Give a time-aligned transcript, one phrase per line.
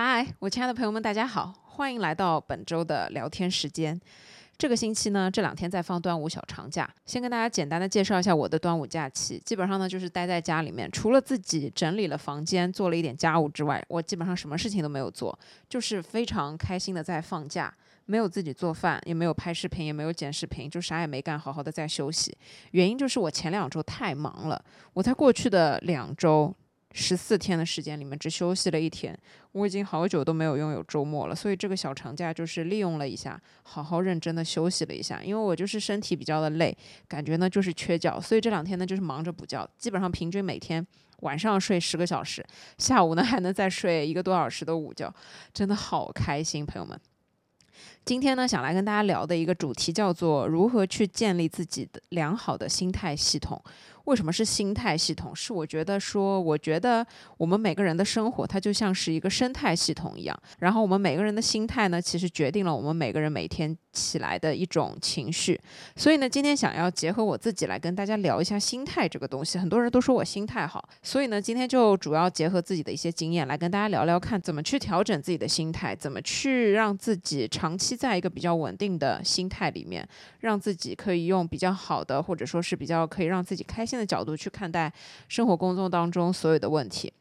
[0.00, 4.00] 嗨，我亲爱的朋友们，大家好，欢迎来到本周的聊天时间。
[4.56, 6.88] 这个星期呢，这两天在放端午小长假。
[7.04, 15.36] 先跟大家简单的介绍一下我的端午假期，基本上呢就是待在家里面，除了自己整理了房间，做了一点家务之外，我基本上什么事情都没有做，
[15.68, 17.74] 就是非常开心的在放假，
[18.06, 22.38] 没有自己做饭，也没有拍视频，也没有剪视频，就啥也没干，好好的在休息。
[22.70, 26.54] 原因就是我前两周太忙了，我在过去的两周。
[26.92, 29.16] 十四天的时间里面只休息了一天，
[29.52, 35.22] 我已经好久都没有拥有周末了，所以这个小长假就是利用了一下，好好认真的休息了一下。
[35.22, 40.84] 因为我就是身体比较的累，感觉呢就是缺觉，所以这两天呢就是忙着补觉，基本上平均每天
[41.20, 42.44] 晚上睡十个小时，
[42.78, 45.12] 下午呢还能再睡一个多小时的午觉，
[45.52, 46.98] 真的好开心，朋友们。
[48.04, 53.62] 今天呢想来跟大家聊的一个主题叫做如何去建立自己的良好的心态系统。
[54.08, 55.36] 为什么是心态系统？
[55.36, 60.42] 是我觉得说，我觉得我们每个人的生活，它就像是一个生态系统一样。
[60.58, 65.60] 然后我们每个人的心态呢，其实决定了我们每个人每天起来的一种情绪。
[65.94, 69.58] 所以呢，今天想要结合我自己来跟大家聊一下心态这个东西。
[69.58, 80.08] 很多人都说我心态好，所以呢，今天就主要结合自己的一些经验来跟大家聊聊看，怎么去调整自己的心态，怎么去让自己长期在一个比较稳定的心态里面，
[80.40, 83.98] 让自己可以用比较好的，或者说是比较可以让自己开心。
[83.98, 84.92] 的角度去看待
[85.26, 87.12] 生活工作当中所有的问题。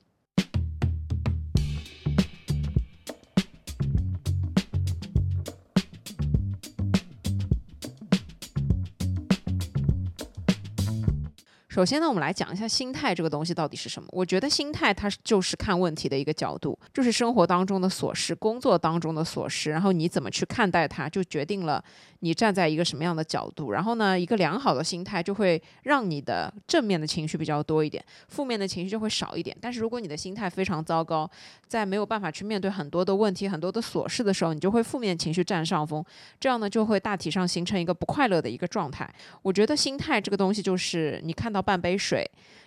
[11.78, 14.09] 首先呢，我们来讲一下心态这个东西到底是什么。
[14.11, 21.83] 我觉得心态它就是看问题的一个角度，就是生活当中的琐事、工作当中的琐事，然后你怎么去看待它，就决定了
[22.22, 23.70] 你站在一个什么样的角度。
[23.70, 29.55] 然后呢，一个良好的心态就会让你的正面的情绪比较多一点，负面的情绪就会少一点。
[29.61, 31.30] 但是如果你的心态非常糟糕，
[31.67, 36.04] 在没有办法去面对很多的问题、很多的琐事的时候，你就会负面情绪占上风，
[36.39, 39.08] 这样呢就会大体上形成一个不快乐的一个状态。
[39.43, 41.64] 我觉得心态这个东西就是你看到。
[41.67, 42.26] 半杯水。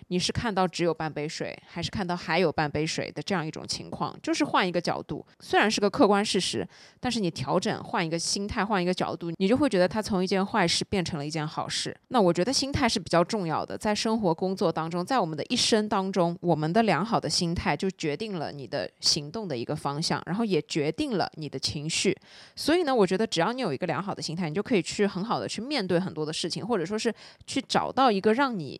[0.09, 4.13] 你是看到只有半杯水，还是看到还有半杯水的这样一种情况？
[4.21, 6.67] 就是换一个角度，虽然是个客观事实，
[6.99, 11.95] 但是你调整换一个心态，换一个角度，你就会觉得它从一件坏事变成了一件好事。
[12.09, 22.13] 那我觉得心态是比较重要的，在生活工作当中，在我们的一生当中，我们的良好的心态就决定了你的行动的一个方向，然后也决定了你的情绪。
[22.53, 27.15] 所以呢，我觉得只要你有一个良好的心态，你就可以去很好的去面对很多的事情，或者说是
[27.47, 28.77] 去找到一个让你。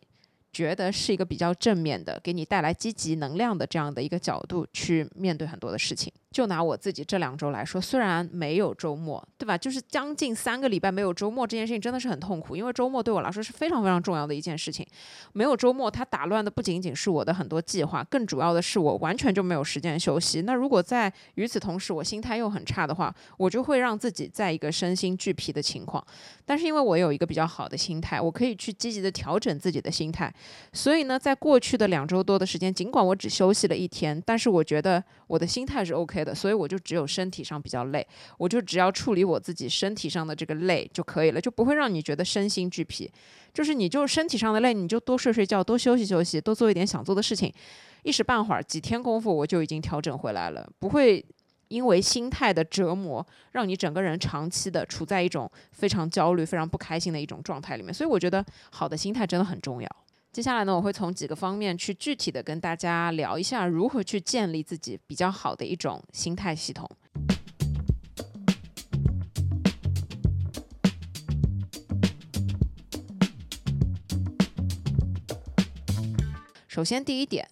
[0.52, 6.12] 觉得是一个比较正面的，给你带来积极能量的这样的一个角度去面对很多的事情。
[6.30, 9.56] 就拿我自己这两周来说，虽然没有周末，对吧？
[9.56, 14.86] 就是将近三个礼拜没有周末这件事情真的是很痛苦，因为周末对我来说是非常非常重要的一件事情。
[15.34, 20.40] 没有周末，它打乱的不仅仅是我的很多计划，更主要的是我完全就没有时间休息。
[20.42, 26.02] 那如果在与此同时我心态又很差的话，我就会让自己在一个身心俱疲的情况。
[26.46, 30.32] 但是因为我有一个比较好的心态，我可以去积极的调整自己的心态。
[30.72, 36.34] 所以呢，在过去的两周多的时间，尽管我只休息了一天，但是我觉得我的心态是 OK 的。
[36.34, 38.06] 所以我就只有身体上比较累，
[38.38, 43.10] 我就只要处理我自己身体上的这个累就可以了，就不会让你觉得身心俱疲。
[43.52, 47.52] 就是你就身体上的累，你就多睡睡觉，多休息休息，多做一点想做的事情，
[48.02, 51.22] 一时半会儿几天功夫我就已经调整回来了，不会
[51.68, 57.92] 因为心态的折磨让你整个人长期的处在一种非常焦虑、非常不开心的一种状态里面。
[57.92, 59.88] 所以我觉得好的心态真的很重要。
[60.32, 66.88] 接下来呢，我会从几个方面去具体的跟大家聊一下，如何去建立自己比较好的一种心态系统。
[76.66, 77.46] 首先，第一点。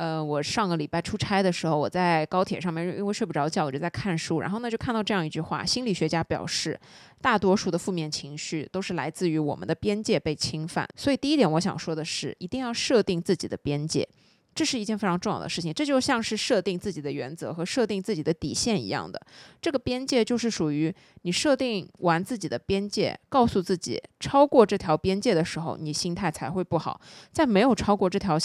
[0.00, 4.40] 呃，我上个礼拜出差的时候，我在高铁上面，因为睡不着觉，我就在看书。
[4.40, 6.80] 然后呢，就看到这样一句话：心理学家表示，
[7.20, 10.88] 大多数的负面情绪都是来自于我们的边界被侵犯。
[10.96, 14.08] 所以，第一点我想说的是，一定要设定自己的边界，
[14.54, 15.70] 这是一件非常重要的事情。
[15.70, 19.20] 这就像是设定自己的原则和设定自己的底线一样的。
[19.60, 20.90] 这个边界就是属于
[21.24, 26.98] 你设定完自己的边界，告诉自己，超过这条边界的时候，你心态才会不好。
[27.30, 28.38] 在没有超过这条。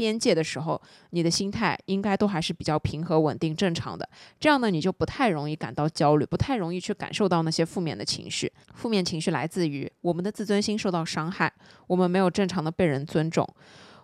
[0.00, 0.80] 边界的时候，
[1.10, 4.08] 你的心态应该都还是比较平和、稳定、正常的。
[4.38, 8.50] 这样呢，你就不太容易感到焦虑，不太容易去感受到那些负面的情绪。
[8.72, 11.52] 负面情绪来自于我们的自尊心受到伤害，
[11.86, 13.46] 我们没有正常的被人尊重，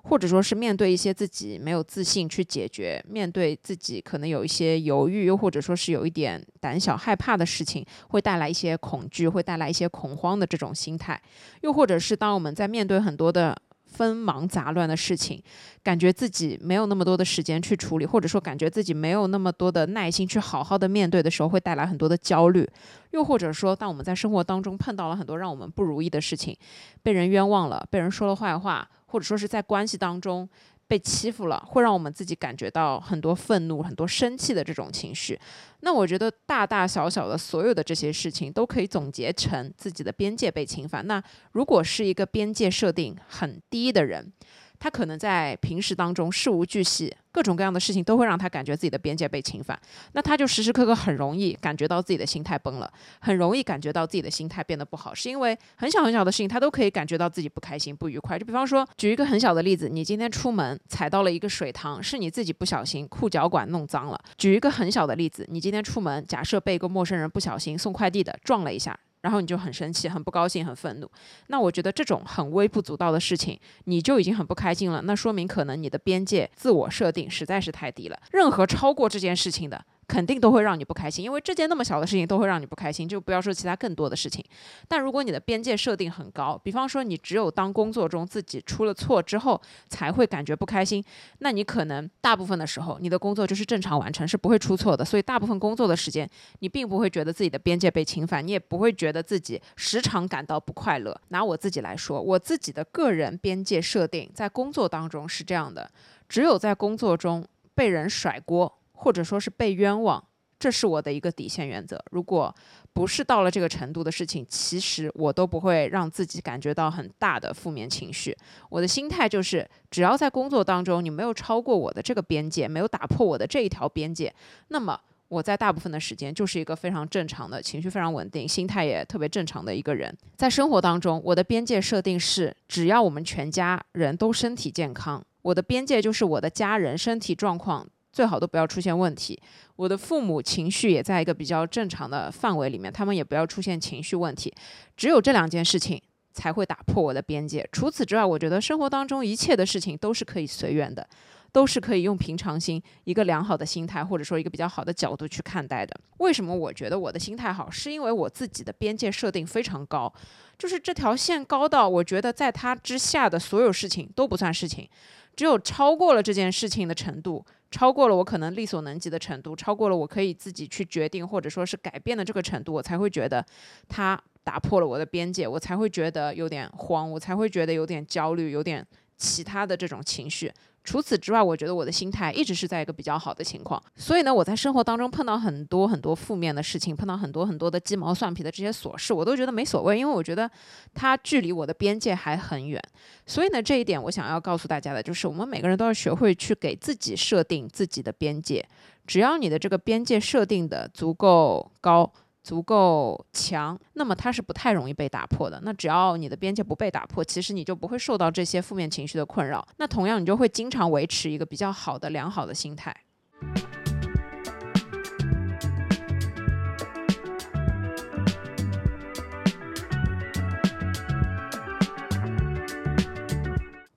[0.02, 11.18] 或者说是面对一些自己没有自信去解决，面对自己可能有一些犹豫，又或者说是有一点胆小害怕的事情，会带来一些恐惧，会带来一些恐慌的这种心态。
[11.62, 13.56] 又或者是当我们在面对很多的。
[13.96, 15.42] 纷忙杂乱的事情，
[15.82, 22.68] 感觉自己没有那么多的时间去处理，或者说感觉自己没有那么多的耐心去好好的面对的时候，会带来很多的焦虑。
[23.12, 26.54] 又或者说，当我们在生活当中碰到了很多让我们不如意的事情，
[27.02, 30.46] 被人冤枉了，被人说了坏话，或者说是在关系当中。
[30.88, 35.38] 被欺负了，会让我们自己感觉到很多愤怒、很多生气的这种情绪。
[35.80, 41.06] 那我觉得大大小小的所有的这些事情，都可以总结成自己的边界被侵犯。
[41.06, 41.22] 那
[41.52, 44.32] 如果是一个边界设定很低的人，
[44.78, 49.78] 他可能在平时当中事无巨细，各种各样的事情都会让他感觉自己的边界被侵犯，
[50.12, 58.38] 那他就时时刻刻很容易感觉到自己的心态崩了，很容易感觉到自己的心态变得不好，是因为很小很小的事情他都可以感觉到自己不开心、不愉快。
[58.38, 64.20] 就比方说，举一个很小的例子，你今天出门踩到了一个水塘，是你自己不小心裤脚管弄脏了。
[64.38, 68.98] 举一个很小的例子，你今天出门，假设被一个陌生人不小心送快递的撞了一下。
[69.26, 71.10] 然后你就很生气、很不高兴、很愤怒。
[71.48, 75.02] 那我觉得这种很微不足道的事情，你就已经很不开心了。
[75.02, 78.16] 那说明可能你的边界自我设定实在是太低了。
[78.30, 79.84] 任何超过这件事情的。
[80.08, 84.44] 肯定都会让你不开心，因为这件那么小的事情都会让你不开心，就不要说其他更多的事情。
[84.86, 91.04] 但如果你的边界设定很高，比方说你只有当工作中自己出了错之后才会感觉不开心，
[91.40, 95.04] 那你可能大部分的时候你的工作就是正常完成，是不会出错的。
[95.04, 96.28] 所以大部分工作的时间
[96.60, 101.20] 你并不会觉得自己的边界被侵犯，你也不会觉得自己时常感到不快乐。
[101.28, 105.90] 拿我自己来说，我自己的个人边界设定在工作当中是这样的：
[106.28, 107.44] 只有在工作中
[107.74, 108.72] 被人甩锅。
[108.96, 110.22] 或者说是被冤枉，
[110.58, 112.02] 这是我的一个底线原则。
[112.10, 112.54] 如果
[112.92, 118.34] 不是到了这个程度的事情，其实我都不会让自己感觉到很大的负面情绪。
[118.70, 124.34] 我的心态就是，只要在工作当中你没有超过我的这个边界，没有打破我的这一条边界，
[124.68, 124.98] 那么
[125.28, 130.16] 我在大部分的时间就是一个非常正常的情绪非常稳定、心态也特别正常的一个人。
[130.36, 137.86] 在生活当中，我的边界设定是，只要我们全家人都身体健康，我的边界就是我的家人身体状况。
[138.16, 139.38] 最好都不要出现问题。
[139.76, 144.50] 我的父母情绪也在一个比较正常的范围里面，他们也不要出现情绪问题。
[144.96, 146.00] 只有这两件事情
[146.32, 147.68] 才会打破我的边界。
[147.70, 151.06] 除此之外，我觉得生活当中一切的事情都是可以随缘的，
[151.52, 155.94] 都是可以用平常心、一个良好的心态，或者说一个比较好的角度去看待的。
[156.16, 157.70] 为什么我觉得我的心态好？
[157.70, 160.10] 是因为我自己的边界设定非常高，
[160.58, 164.88] 就是这条线高到我觉得在它之下的所有事情都不算事情，
[165.36, 167.44] 只有超过了这件事情的程度。
[167.70, 173.44] 超过了我可能力所能及的程度，超过了我可以自己去决定或者说是改变的这个程度，我才会觉得
[173.88, 178.86] 他打破了我的边界，我才会觉得有点慌，我才会觉得有点焦虑，有点
[179.16, 180.52] 其他的这种情绪。
[180.86, 183.82] 除此之外，我觉得我的心态一直是在一个比较好的情况。
[183.96, 190.48] 所以呢，我在生活当中碰到很多很多负面的事情，碰到很多很多的鸡毛蒜皮的这些琐事，我都觉得没所谓，因为我觉得
[190.94, 192.80] 它距离我的边界还很远。
[193.26, 198.64] 所以呢，这一点我想要告诉大家的就是，我们每个人都要学会去给自己设定自己的边界。
[199.06, 202.10] 只要你的这个边界设定的足够高。
[202.46, 205.60] 足够强，那么它是不太容易被打破的。
[205.64, 209.66] 那只要你的边界不被打破，其实你就不会受到这些负面情绪的困扰。
[209.78, 212.94] 那同样，你就会经常维持一个比较好的、良好的心态。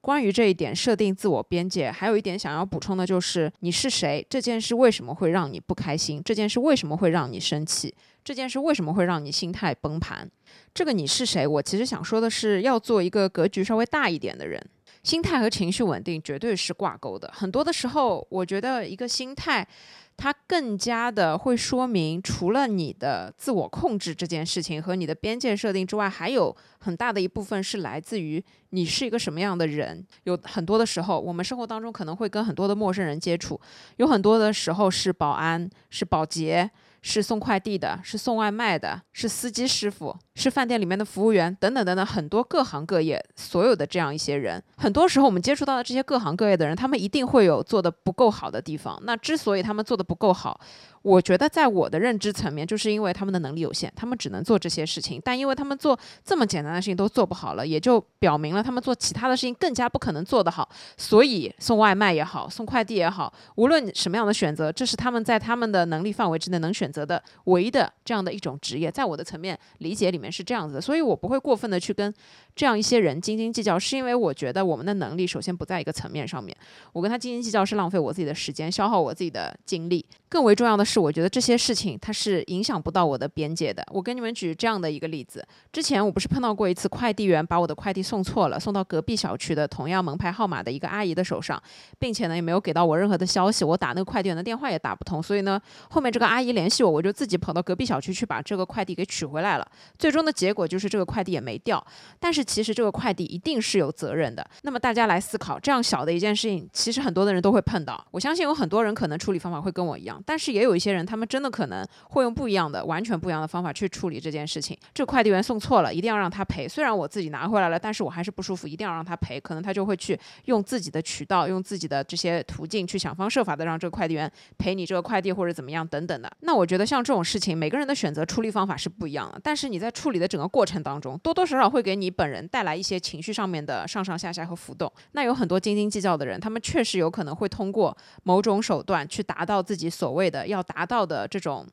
[0.02, 4.26] 关于这一点设定自我边界，还有一点想要补充的就是：你是谁？
[4.28, 6.20] 这件事为什么会让你不开心？
[6.26, 7.94] 这件事为什么会让你生气？
[8.30, 10.30] 这件事为什么会让你心态崩盘？
[10.72, 11.48] 这个你是谁？
[11.48, 14.64] 我其实想说的是，要做一个格局稍微大一点的人。
[15.02, 17.34] 心态和情绪稳定绝对是挂钩的。
[17.34, 19.68] 很多的时候，我觉得一个心态。
[20.16, 30.06] 它更加的会说明，除了你的自我控制这件事情和你的边界设定之外，还有很大的一部分是来自于你是一个什么样的人。
[30.26, 33.60] 有很多的时候，我们生活当中可能会跟很多的陌生人接触，
[33.96, 36.70] 有很多的时候是保安，是保洁。
[37.02, 49.00] 是送快递的，是送外卖的，是司机师傅，是饭店里面的服务员，等等等等，很多各行各业所有的这样一些人，很多时候我们接触到的这些各行各业的人，他们一定会有做的不够好的地方。
[49.04, 50.60] 那之所以他们做的不够好，
[51.02, 55.22] 我觉得在我的认知层面，就是因为他们的能力有限，他们只能做这些事情。
[55.24, 60.68] 但因为他们做这么简单的事情都做不好了，也就表明了他们做其他的事情更加不可能做得好。
[60.98, 68.92] 所以送外卖也好，送快递也好，无论什么样的选择，这是他们在他们的能力范围之内能选择的唯一的这样的一种职业。
[68.92, 72.14] 在我的层面理解里面是这样子的，所以我不会过分的去跟
[72.56, 76.56] 这样一些人斤斤计较，是因为我觉得我们的能力首先不在一个层面上面。
[76.92, 80.06] 我跟他斤斤计较是浪费我自己的时间，消耗我自己的精力。
[80.28, 80.86] 更为重要的。
[80.90, 83.86] 是，我觉得这些事情它是影响不到我的边界的。
[83.92, 91.62] 我跟你们举这样的一个例子：之前我不是碰到过一次快递员把我的快递送错了，送到隔壁小区的同样门牌号码的一个阿姨的手上，
[92.00, 95.22] 并且呢也没有给到我任何的消息，我打那个快递员的电话也打不通。
[95.22, 99.68] 所以呢，后面这个阿姨联系我，我就自己跑到隔壁小区去把这个快递给取回来了。
[100.00, 101.84] 最终的结果就是这个快递也没掉。
[102.20, 104.46] 但是其实这个快递一定是有责任的。
[104.64, 108.04] 那么大家来思考，这样小的一件事情，其实很多的人都会碰到。
[108.10, 114.76] 我相信有很多人可能处理方法会跟我一样，但是也有一些人，他们真的可能会用不一样的、完全不一样的方法去处理这件事情。
[114.94, 116.68] 这快递员送错了，一定要让他赔。
[116.68, 119.40] 虽然我自己拿回来了，但是我还是不舒服，一定要让他赔。
[119.40, 126.32] 可能他就会去用自己的渠道、用自己的这些途径去想方设法的让这个快递员赔你这个快递或者怎么样等等的。
[126.40, 129.40] 那我觉得像这种事情，每个人的选择处理方法是不一样的。
[129.44, 134.92] 但是你在处理的整个过程当中，多多少少会给你本人带来一些情绪上面的上上下下和浮动。
[135.14, 141.66] 那有很多斤斤计较的人，他们确实有可能会通过某种手段去达到自己所谓的要达到的这种，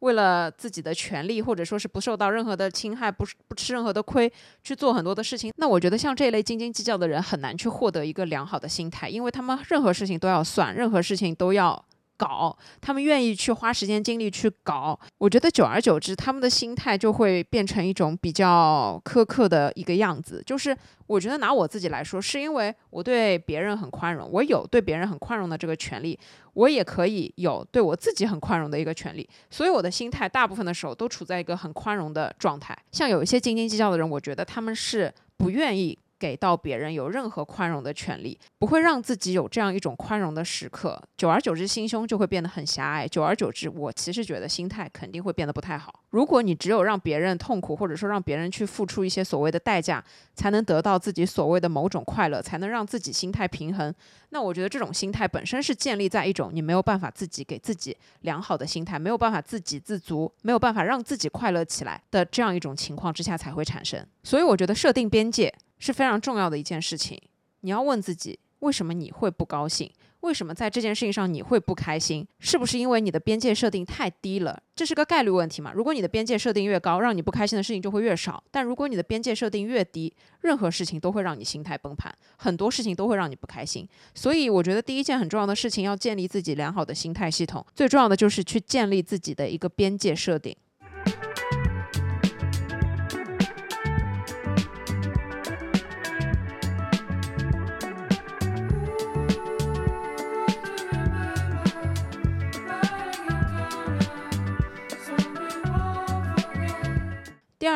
[0.00, 5.52] 为了自己的权利或者说是不受到任何的侵害，不不吃任何的亏，去做很多的事情。
[5.56, 11.84] 那我觉得像这一类斤斤计较的人，很难去获得一个良好的心态，因为他们任何事情都要算，任何事情都要。
[12.20, 20.42] 搞，他们愿意去花时间精力去搞，我觉得久而久之，他们的心态就会变成一种比较苛刻的一个样子。
[20.44, 26.18] 就是我觉得拿我自己来说，是因为我对别人很宽容，我有对别人很宽容的这个权利，
[26.52, 32.76] 我也可以有对我自己很宽容的一个权利，所以我的心态大部分的时候都处在一个很宽容的状态。
[32.92, 35.98] 像有一些斤斤计较的人，我觉得他们是不愿意。
[36.20, 43.08] 给到别人有任何宽容的权利，不会让自己有这样一种宽容的时刻，久而久之，心胸就会变得很狭隘。
[43.08, 46.04] 久而久之，我其实觉得心态肯定会变得不太好。
[46.10, 53.94] 如果你只有让别人痛苦，或者说让别人去付出一些所谓的代价，才能得到自己所谓的某种快乐，才能让自己心态平衡，
[54.28, 64.06] 那我觉得这种心态本身是建立在一种你没有办法自己给自己良好的心态，没有办法自给自足，没有办法让自己快乐起来的这样一种情况之下才会产生。
[64.22, 65.54] 所以我觉得设定边界。
[65.80, 67.20] 是非常重要的一件事情。
[67.62, 69.90] 你要问自己，为什么你会不高兴？
[70.20, 72.26] 为什么在这件事情上你会不开心？
[72.38, 74.62] 是不是因为你的边界设定太低了？
[74.76, 75.72] 这是个概率问题嘛？
[75.74, 78.42] 如果你的边界设定越高，让你不开心的事情就会越少。
[78.50, 83.88] 但如果你的边界设定越低，任何事情都会让你心态崩盘，很多事情都会让你不开心。
[84.14, 87.64] 所以，我觉得第一件很重要的事情，要建立自己良好的心态系统。
[87.74, 90.54] 最重要的就是去建立自己的一个边界设定。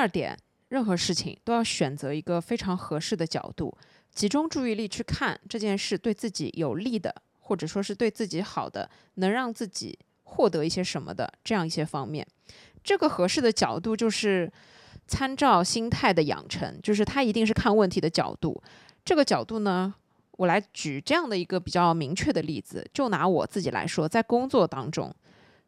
[0.05, 0.37] 二点，
[0.69, 3.75] 任何事情都要选择一个非常合适的角度，
[4.15, 12.27] 集中注意力去看这件事对自己有利的，或者说是对自己好的，能让自己获得一些什么的这样一些方面。
[12.83, 14.53] 这个合适的角度就是
[15.07, 18.63] 参照心态的养成，就是他一定是看问题的角度。
[19.07, 19.95] 这个角度呢，
[20.33, 25.17] 我来举这样的一个比较明确的例子，就拿我自己来说，在工作当中。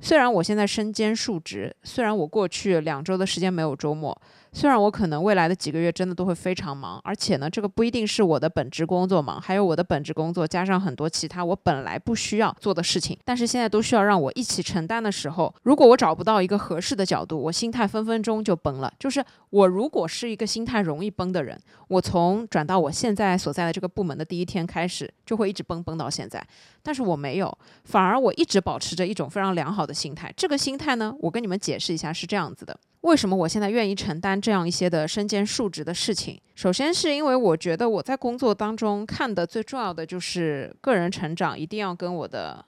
[0.00, 4.17] 虽然我现在身兼数职，虽然我过去两周的时间没有周末。
[4.57, 18.91] 虽然我可能未来的几个月真的都会非常忙，而且呢，这个不一定是我的本职工作忙，还有我的本职工作加上很多其他我本来不需要做的事情，但是现在都需要让我一起承担的时候，如果我找不到一个合适的角度，我心态分分钟就崩了。
[18.99, 26.43] 就是我如果是一个心态容易崩的人，我从转到我现在所在的这个部门的第一天开始，就会一直崩崩到现在。
[26.83, 30.33] 但是我没有，反而我一直保持着一种非常良好的心态。
[30.35, 32.75] 这个心态呢，我跟你们解释一下，是这样子的。
[33.03, 36.41] 为什么我现在愿意承担这样一些的身兼数职的事情？
[36.55, 42.65] 首先是因为我觉得我在工作当中看的最重要的就是个人成长，一定要跟我的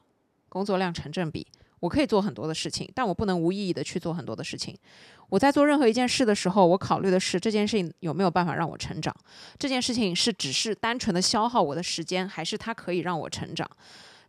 [0.48, 1.46] 工作量成正比。
[1.80, 4.76] 我可以做很多的事情，但我不能无意义的去做很多的事情。
[5.28, 9.14] 我在做任何一件事的时候，我考虑的是这件事情有没有办法让我成长。
[9.58, 13.68] 这件事情是只是单纯的消耗我的时间，还是它可以让我成长？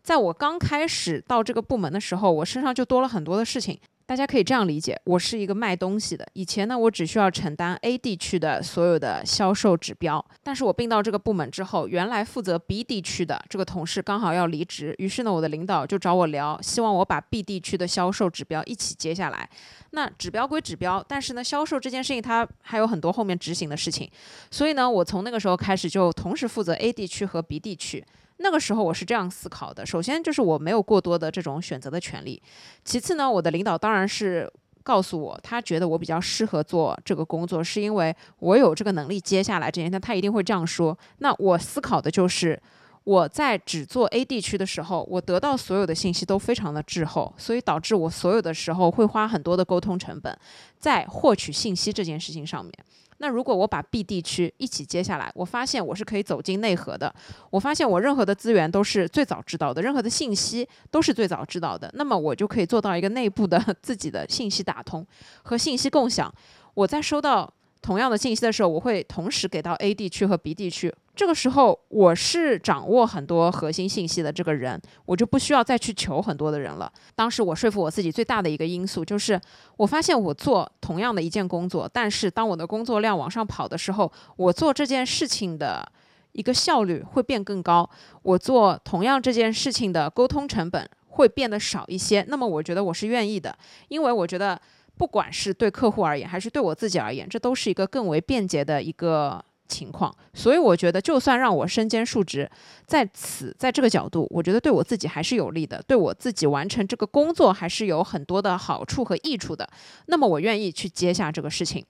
[0.03, 3.79] 在我刚开始到这个部门的时候，我身上就多了很多的事情。
[4.09, 6.27] 大家可以这样理解，我是一个卖东西的。
[6.33, 19.47] 以前呢，我只需要承担 A 地区的所有的销售指标，但是我并到这个部门之后，原来负责 B 地区的这个同事刚好要离职，于是呢，我的领导就找我聊，希望我把 B 地区的销售指标一起接下来。
[19.91, 24.09] 那指标归指标，但是呢，销售这件事情它还有很多后面执行的事情，
[24.49, 28.03] 所以呢，我从那个时候开始就同时负责 A 地区和 B 地区。
[28.39, 32.41] 那个时候我是这样思考的：首先就是我没有过多的这种选择的权利；
[32.83, 34.51] 其次呢，我的领导当然是
[34.83, 40.97] 告诉我，他觉得我比较适合做这个工作，是因为我有这个能力接下来这件事，他一定会这样说。
[41.19, 42.61] 那我思考的就是。
[43.05, 50.37] 我在只做 A 地区的时候，我得到所有的信息都非常的滞后，所以导致我所有的时候会花很多的沟通成本
[50.77, 52.71] 在获取信息这件事情上面。
[53.19, 57.13] 那如果我把 B 地区一起接下来，我发现我是可以走进内核的，
[57.49, 65.05] 我发现我任何的资源都是最早知道的，任何的信息都是最早知道的，那么我就可以做到一个内部的 自己的信息打通
[65.43, 66.33] 和信息共享。
[66.73, 67.53] 我在收到。
[67.89, 70.93] 同样的信息的时候，我会同时给到 A 地区和 B 地区。
[71.15, 76.93] 这个时候，我是掌握很多核心信息的这个人，我就不需要再去求很多的人了。
[77.15, 79.41] 当时我说服我自己最大的一个因素，就是
[79.75, 85.91] 我发现我做同样的一件工作，但是当我的工作量往上跑的时候，我做这件事情的
[86.33, 87.89] 一个效率会变更高，
[88.21, 92.23] 我做同样这件事情的沟通成本会变得少一些。
[92.27, 94.61] 那么，我觉得我是愿意的，因为我觉得。
[94.99, 100.13] 不管是对客户而言，还是对我自己而言，这都是一个更为便捷的一个情况。
[100.33, 102.51] 所以我觉得，就算让我身兼数职，
[102.85, 109.65] 在此在这个角度，我觉得对我自己还是有利的，对我自己完成这个工作还是有很多的好处和益处的。
[110.07, 111.85] 那么我愿意去接下这个事情。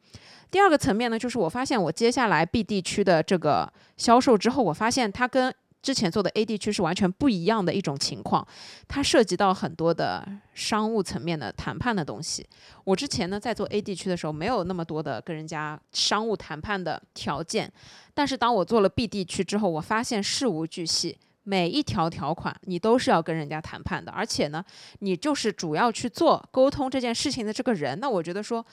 [0.52, 8.46] 第二个层面呢，就是我发现我接下来 B 地区的这个销售之后，我发现它跟之前做的 A 地区是完全不一样的一种情况，
[8.88, 12.46] 它涉及到很多的商务层面的谈判的东西。
[12.84, 17.72] 我之前呢在做 A 地区的时候，没有那么多的跟人家商务谈判的条件，
[18.14, 21.18] 但是当我做了 B 地区之后，我发现事无巨细。
[21.50, 24.64] 每一条条款你都是要跟人家谈判的，而且呢，
[25.00, 28.00] 你就是主要去做沟通这件事情的这个人。
[28.00, 28.64] 那我觉得说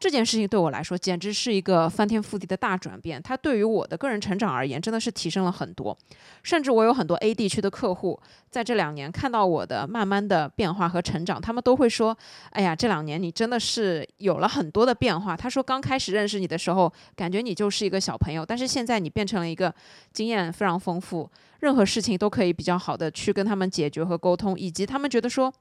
[0.00, 3.22] 这件事情对我来说简直是一个翻天覆地的大转变。
[3.22, 5.96] 它对于我的个人成长而言，真的是提升了很多。
[6.42, 12.18] 甚至我有很多 A 地区的客户，在这两年看到我的慢慢的变化和成长，他们都会说
[12.50, 19.72] ：“哎呀，这两年你真的是有了很多的变化。”他说：“刚开始认识你的时候，感觉你就是一个小朋友，但是现在你变成了一个
[20.12, 21.30] 经验非常丰富。”
[21.64, 25.52] 任何事情都可以比较好的去跟他们解决和沟通，以及他们觉得说，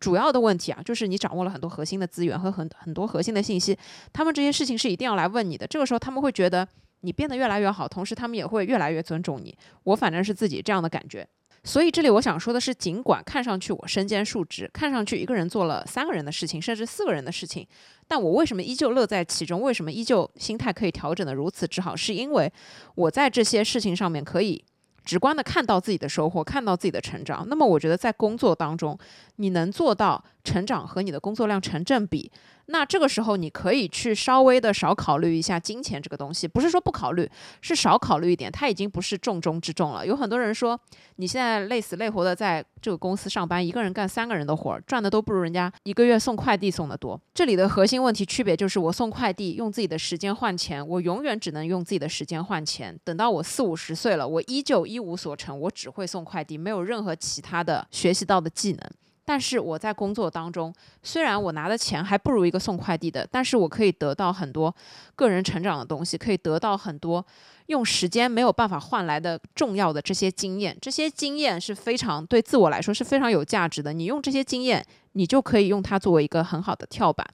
[0.00, 3.76] 主要的问题啊，就是你掌握了很多核心的资源和很很多核心的信息，
[4.12, 5.66] 他们这些事情是一定要来问你的。
[5.66, 6.66] 这个时候他们会觉得
[7.02, 9.54] 你变得越来越好，同时他们也会越来越尊重你。
[9.84, 11.28] 我反正是自己这样的感觉。
[11.62, 17.66] 所以这里我想说的是，尽管看上去我身兼数职，看上去一个人做了三个人的事情，甚至四个人的事情，
[18.08, 19.60] 但我为什么依旧乐在其中？
[19.60, 21.94] 为什么依旧心态可以调整的如此之好？
[21.94, 22.50] 是因为
[22.94, 24.64] 我在这些事情上面可以。
[25.04, 27.44] 直观的看到自己的收获，看到自己的成长。
[27.48, 28.98] 那么，我觉得在工作当中，
[29.36, 32.30] 你能做到成长和你的工作量成正比。
[32.72, 37.28] 那这个时候，你可以去稍微的少考虑一下金钱这个东西，不是说不考虑，
[37.60, 38.50] 是少考虑一点。
[38.50, 40.06] 它已经不是重中之重了。
[40.06, 40.78] 有很多人说，
[41.16, 47.20] 你现在累死累活的在这个公司上班，一个人干三个人的活，赚的都不如人家一个月送快递送的多。
[47.34, 52.96] 这里的核心问题区别就是，我送快递用自己的时间换钱，我永远只能用自己的时间换钱。
[53.02, 58.80] 等到我四五十岁了，我依旧一无所成，我只会送快递，没有任何其他的学习到的技能。
[59.30, 64.74] 但是我在工作当中，虽然我拿的钱还不如一个送快递的，但是我可以得到很多
[65.14, 67.24] 个人成长的东西，可以得到很多
[67.66, 70.76] 用时间没有办法换来的重要的这些经验。
[70.82, 73.92] 这些经验是非常对自我来说是非常有价值的。
[73.92, 77.24] 你用这些经验，你就可以用它作为一个很好的跳板。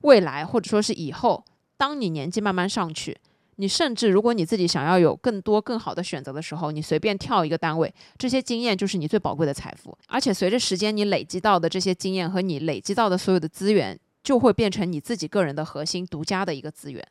[0.00, 1.44] 未来或者说是以后，
[1.76, 3.16] 当你年纪慢慢上去。
[3.58, 9.96] 你甚至，如果你自己想要有更多更好的选择的时候，你随便跳一个单位，这些经验就是你最宝贵的财富。
[10.08, 17.02] 而且随着时间，你累积到的这些经验和你累积到的所有的资源，就会变成你自己个人的核心、独家的一个资源。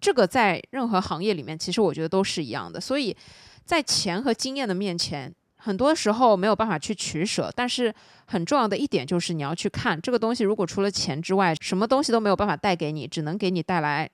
[0.00, 2.80] 这个在任何行业里面，其实我觉得都是一样的。
[2.80, 3.14] 所以
[3.66, 7.52] 在钱和经验的面前，很多时候没有办法去取舍。
[7.54, 14.08] 但是很重要的一点就是，你要去看这个东西，如果除了钱之外，什么东西都没有办法带给你，只能给你带来。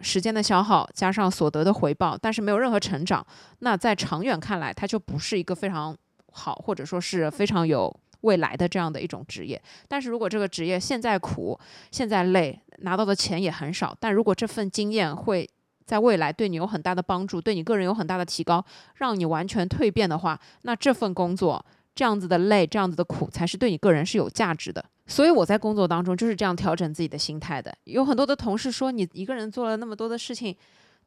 [0.00, 3.24] 时间的消耗加上所得的回报，但是没有任何成长，
[3.58, 5.96] 那在长远看来，它就不是一个非常
[6.32, 9.60] 好，或者说是非常有未来的这样的一种职业。
[9.88, 11.58] 但是如果这个职业现在苦，
[11.90, 15.48] 现在累，拿到的钱也很少，但如果这份经验会
[15.84, 18.64] 在未来对你有很大的帮助，对你个人有很大的提高，
[18.96, 21.64] 让你完全蜕变的话，那这份工作
[21.98, 24.84] 这样子的累，这样子的苦，才是对你个人是有价值的。
[25.08, 27.76] 所以我在工作当中就是这样调整自己的心态的。
[27.86, 30.54] 有很多的同事说你一个人做了那么多的事情，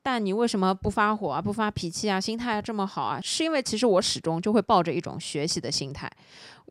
[0.03, 3.21] 但你为什么不发火啊、不发脾气啊、心态这么好啊？
[3.23, 6.11] 是因为其实我始终就会抱着一种学习的心态。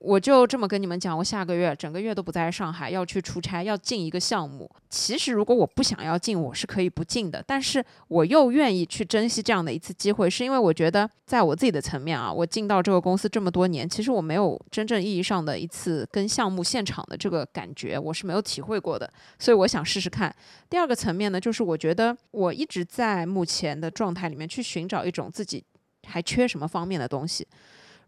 [0.01, 4.69] 我就这么跟你们讲，我下个月整个月都不在上海，要去出差，要进一个项目。
[4.89, 7.45] 其实如果我不想要进，我是可以不进的。
[7.47, 19.13] 但是我又愿意去珍惜这样的一次机会，是因为我觉得在我自己的层面啊，我进到这个公司这么多年，其实我没有真正意义上的一次跟项目现场的这个感觉，我是没有体会过的。
[19.39, 20.35] 所以我想试试看。
[20.71, 25.63] 第二个层面呢，就是我觉得我一直在目前的状态里面去寻找一种自己
[26.07, 27.47] 还缺什么方面的东西。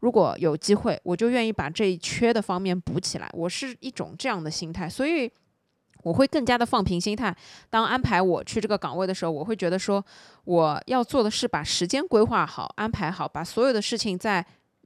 [0.02, 3.30] 如果有机会，我就愿意把这一缺的方面补起来。
[3.32, 5.30] 我是一种这样的心态，所以
[6.02, 7.34] 我会更加的放平心态。
[7.70, 10.04] 当安排我去这个岗位的时候，我会觉得说，
[10.44, 14.44] 我要做的是把时间规划好、安排好，把所有的事情在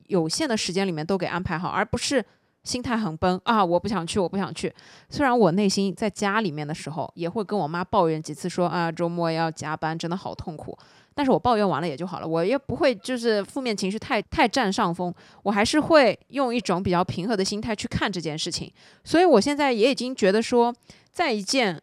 [0.09, 2.25] 有限的时间里面都给安排好，而不是。
[2.63, 3.65] 心态很崩啊！
[3.65, 4.75] 我不想去，我不想去。
[5.09, 10.77] 虽然我内心在家里面的时候也会跟我妈抱怨几次，说啊周末要加班，真的好痛苦。
[11.17, 15.13] 但是我抱怨完了也就好了，我也不会就是负面情绪太太占上风，
[15.45, 18.71] 我还是会用一种比较平和的心态去看这件事情。
[19.03, 20.75] 所以我现在也已经觉得说，
[21.11, 21.81] 在一件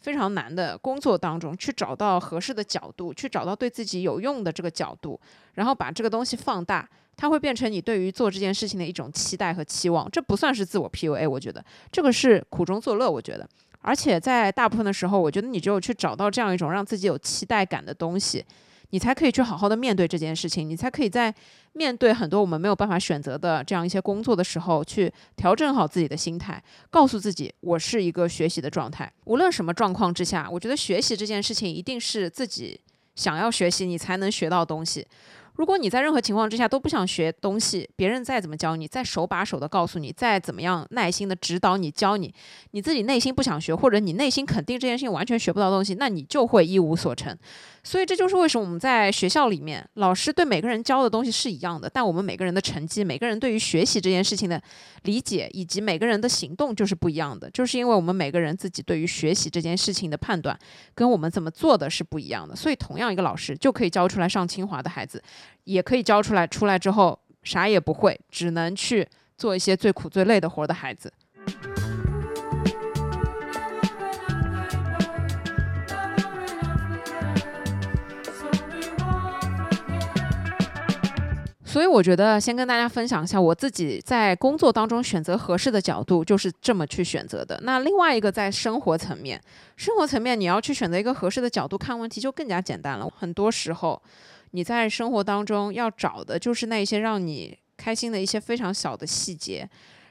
[0.00, 5.20] 非常难的工作当中，去找到合适的角度，去找到对自己有用的这个角度，
[5.54, 6.88] 然后把这个东西放大。
[7.14, 13.08] 它会变成你对于做这件事情的一种期待和期望，这不算是自我 PUA，我觉得这个是苦中作乐。
[13.08, 13.46] 我觉得，
[13.82, 18.42] 而且在大部分的时候，我觉得你只有去找到这样一种让自己有期待感的东西，
[18.92, 21.34] 你才可以去好好的面对这件事情，你才可以在
[21.72, 29.10] 面对很多我们没有办法选择的这样一些工作的时候，去调整好自己的心态，告诉自己我是一个学习的状态。
[29.24, 32.78] 无论什么状况之下，我觉得学习这件事情一定是自己
[33.16, 35.06] 想要学习，你才能学到东西。
[35.54, 42.34] 如果你在任何情况之下都不想学东西，别人再怎么教你，再手把手的告诉你，再怎么样耐心的指导你、教你，
[42.70, 47.36] 你自己内心不想学，或者你内心肯定这件事情完全学不到东西，那你就会一无所成。
[47.84, 54.62] 所以这就是为什么我们在学校里面，老师对每个人教的东西是一样的，但我们每个人的成绩、每个人对于学习这件事情的
[55.02, 60.56] 理解，以及每个人的行动就是不一样的，就是因为我们每个人自己对于学习这件事情的判断，
[60.94, 62.54] 跟我们怎么做的是不一样的。
[62.54, 65.20] 所以同样一个老师就可以教出来上清华的孩子，
[65.64, 71.12] 也可以教出来出来之后啥也不会，只能去做一些最苦最累的活儿的孩子。
[81.64, 87.58] 所以我觉得先跟大家分享一下我自己在工作当中选择合适的角度，就是这么去选择的。
[87.62, 89.40] 那另外一个在生活层面，
[89.74, 93.10] 生活层面你要去选择一个合适的角度看问题就更加简单了。
[93.18, 94.02] 很多时候
[94.52, 99.68] 你在生活当中要找的就是那些让你开心的一些非常小的细节。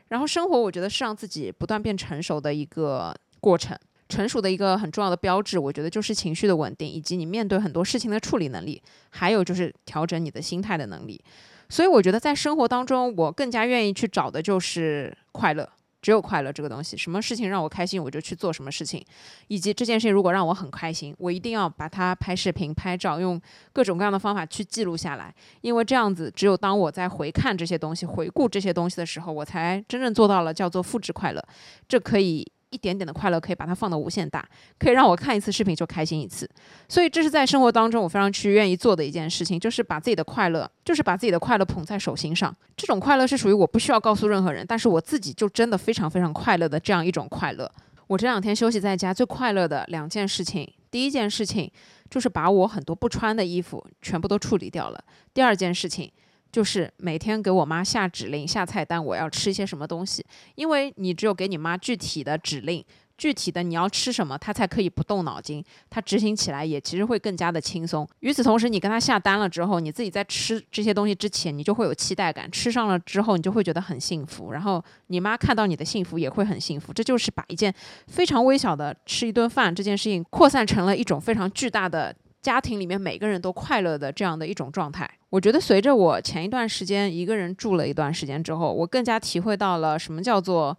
[0.09, 3.77] 然后生活我觉得是让自己不断变成熟的一个过程。
[4.09, 11.23] 成熟的一个很重要的标志，我觉得就是情绪的稳定，以及你面对很多事情的处理能力，还有就是调整你的心态的能力。
[11.69, 15.69] 所以我觉得在生活当中，我更加愿意去找的就是快乐，
[16.01, 16.97] 只有快乐这个东西。
[16.97, 19.05] 什么事情让我开心，我就去做什么事情。
[19.47, 23.39] 以及这件事情如果让我很开心，我一定要把它拍视频、拍照，用
[23.71, 25.33] 各种各样的方法去记录下来。
[25.61, 31.43] 因为这样子，只有当我在回看这些东西、回顾这些东西的时候，我才真正做到了叫做复制快乐。
[31.87, 32.51] 这可以。
[32.71, 34.43] 一点点的快乐可以把它放到无限大，
[34.79, 36.49] 可以让我看一次视频就开心一次，
[36.89, 42.55] 所以这是在生活当中我非常去愿意做的一件事情，就是把自己的快乐，就是把自己的快乐捧在手心上。
[42.75, 47.71] 这种快乐是属于我不需要告诉任何人，但是我自己就真的非常非常快乐的这样一种快乐。
[48.07, 51.71] 我这两天休息在家最快乐的两件事情，第一件事情
[52.09, 55.03] 就是把我很多不穿的衣服全部都处理掉了，
[55.33, 56.11] 第二件事情。
[56.51, 60.25] 就是每天给我妈下指令、下菜单，我要吃一些什么东西。
[60.55, 62.83] 因为你只有给你妈具体的指令、
[63.17, 68.07] 具体的你要吃什么，她才可以不动脑筋，她执行起来也其实会更加的轻松。
[68.19, 74.51] 与此同时，你跟她下单了之后，你自己在吃这些东西之前，你就会有期待感，吃上了之后，你就会觉得很幸福。
[74.51, 76.91] 然后你妈看到你的幸福也会很幸福。
[76.91, 77.73] 这就是把一件
[78.07, 82.13] 非常微小的吃一顿饭这件事情，扩散成了一种非常巨大的。
[82.41, 90.75] 家庭里面每个人都快乐的这样的一种状态，我觉得随着我前一段时间一个人住了一段时间之后，我更加体会到了什么叫做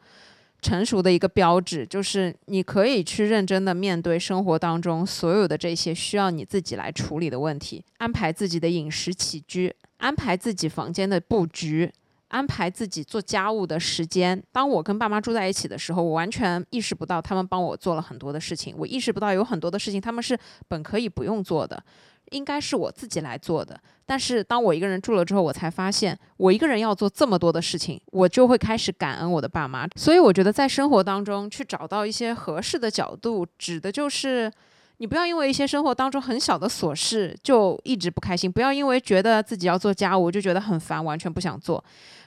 [0.61, 11.92] 成熟的一个标志，就是你可以去认真的面对生活当中所有的这些需要你自己来处理的问题，安排自己的饮食起居，安排自己房间的布局。
[12.33, 14.42] 安排自己做家务的时间。
[14.51, 18.75] 当我跟爸妈住在一起的时候，我完全意识不到他们帮我做了很多的事情。
[18.77, 21.81] 我意识不到有很多的事情他们是本可以不用做的，
[22.31, 23.79] 应该是我自己来做的。
[24.07, 29.87] 但是当我一个人住了之后，我才发现我一个人要做这么多的事情，我就会开始感恩我的爸妈。
[29.97, 34.51] 所以我觉得在生活当中去找到一些合适的角度，指的就是。
[34.99, 41.83] 你不要因为一些生活当中很小的琐事就一直不开心，不要因为觉得自己要做家务就觉得很烦，完全不想做。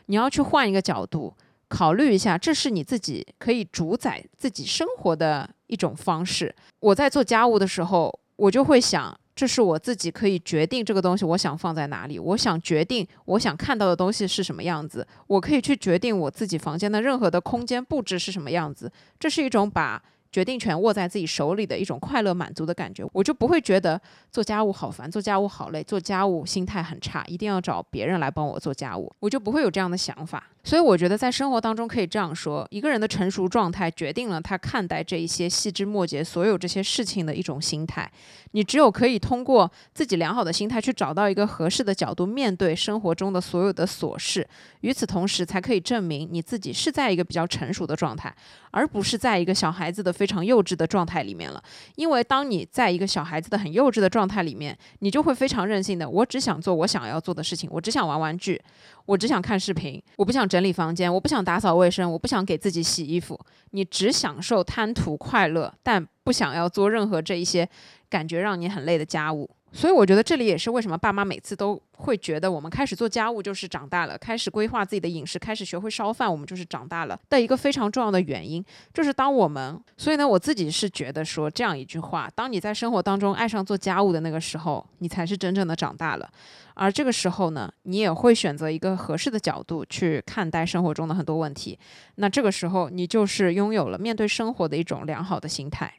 [0.07, 1.33] 你要去换一个角度
[1.67, 6.53] 考虑一下，这是你自己可以主宰自己生活的一种方式。
[6.79, 18.91] 我在做家务的时候，我就会想，这是我自己可以决定这个东西我想放在哪里，我想决定我想看到的东西是什么样子，我可以去决定我自己房间的任何的空间布置是什么样子。
[19.19, 20.01] 这是一种把。
[20.35, 30.45] 决定权握在自己手里的一种快乐满足的感觉，我就不会觉得做家务好烦，做家务好累，做家务心态很差，一定要找别人来帮我做家务，我就不会有这样的想法。
[30.61, 38.11] 所以我觉得在生活当中可以这样说：一个人的成熟状态决定了他看待这一些细枝末节、所有这些事情的一种心态。
[38.51, 44.45] 你只有可以通过自己良好的心态去找到一个合适的角度面对生活中的所有的琐事，
[44.81, 48.35] 与此同时才可以证明你自己是在一个比较成熟的状态，
[48.71, 51.63] 而不是在一个小孩子的非非常幼稚的状态里面了。
[51.95, 58.59] 因为当你在一个小孩子的很幼稚的状态里面，你就会非常任性的，我只想做我想要做的事情，我只想玩玩具，
[59.05, 63.39] 我只想看视频，我不想整理房间，我不想打扫卫生，我不想给自己洗衣服。
[63.69, 67.69] 你只享受贪图快乐，但不想要做任何这一些。
[68.07, 86.29] 感觉让你很累的家务，所以我觉得这里也是为什么爸妈每次都会觉得我们开始做家务就是长大了，开始规划自己的饮食，开始学会烧饭，我们就是长大了的一个非常重要的原因，就是当我们，所以呢，我自己是觉得说这样一句话：当你在生活当中爱上做家务的那个时候，你才是真正的长大了，
[86.75, 91.77] 而这个时候呢，你也会选择一个合适的角度去看待生活中的很多问题，
[92.15, 95.93] 那这个时候你就是拥有了面对生活的一种良好的心态。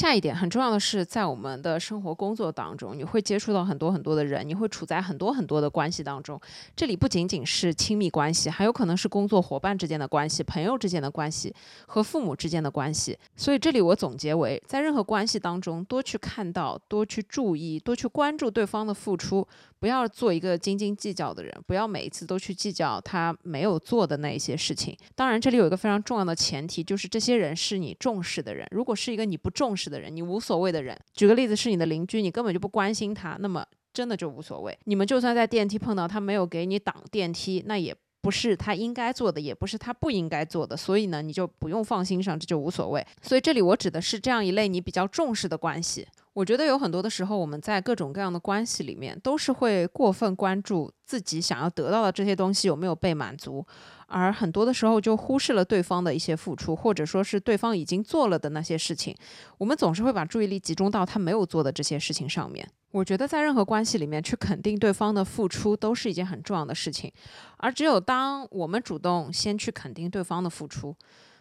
[0.00, 6.40] 下一点很重要的是，在我们的生活工作当中，你会接触到很多很多的人，你会处在很多很多的关系当中。
[6.74, 13.18] 这里不仅仅是亲密关系，还有可能是工作伙伴之间的关系、朋友之间的关系和父母之间的关系。
[13.36, 19.46] 所以这里我总结为，在任何关系当中，多去看到、多去注意、多去关注对方的付出。
[19.80, 24.94] 不要做一个斤斤计较的人，不要每一次都去计较他没有做的那一些事情。
[25.14, 28.66] 当然，这里有一个非常重要的前提，就是这些人是你重视的人。
[28.72, 34.78] 如果是一个你不重视的人，你无所谓的人，举个例子，是你的邻居，你根本就不关心他，那么真的就无所谓。
[34.84, 43.04] 你们就算在电梯碰到他没有给你挡电梯，那也不是他应该做的，也不是他不应该做的，所以呢，你就不用放心上，这就无所谓。
[43.20, 46.06] 所以这里我指的是这样一类你比较重视的关系。
[46.32, 53.66] 我觉得有很多的时候，我们在各种各样的关系里面，都是会过分关注自己想要得到的这些东西有没有被满足，
[54.06, 59.12] 而很多的时候就忽视了对方的一些付出，或者说是对方已经做了的那些事情。
[59.58, 62.66] 我们总是会把注意力集中到他没有做的这些事情上面。
[62.92, 67.12] 我觉得在任何关系里面，去肯定对方的付出都是一件很重要的事情。
[67.56, 70.94] 而只有当我们主动先去肯定对方的付出，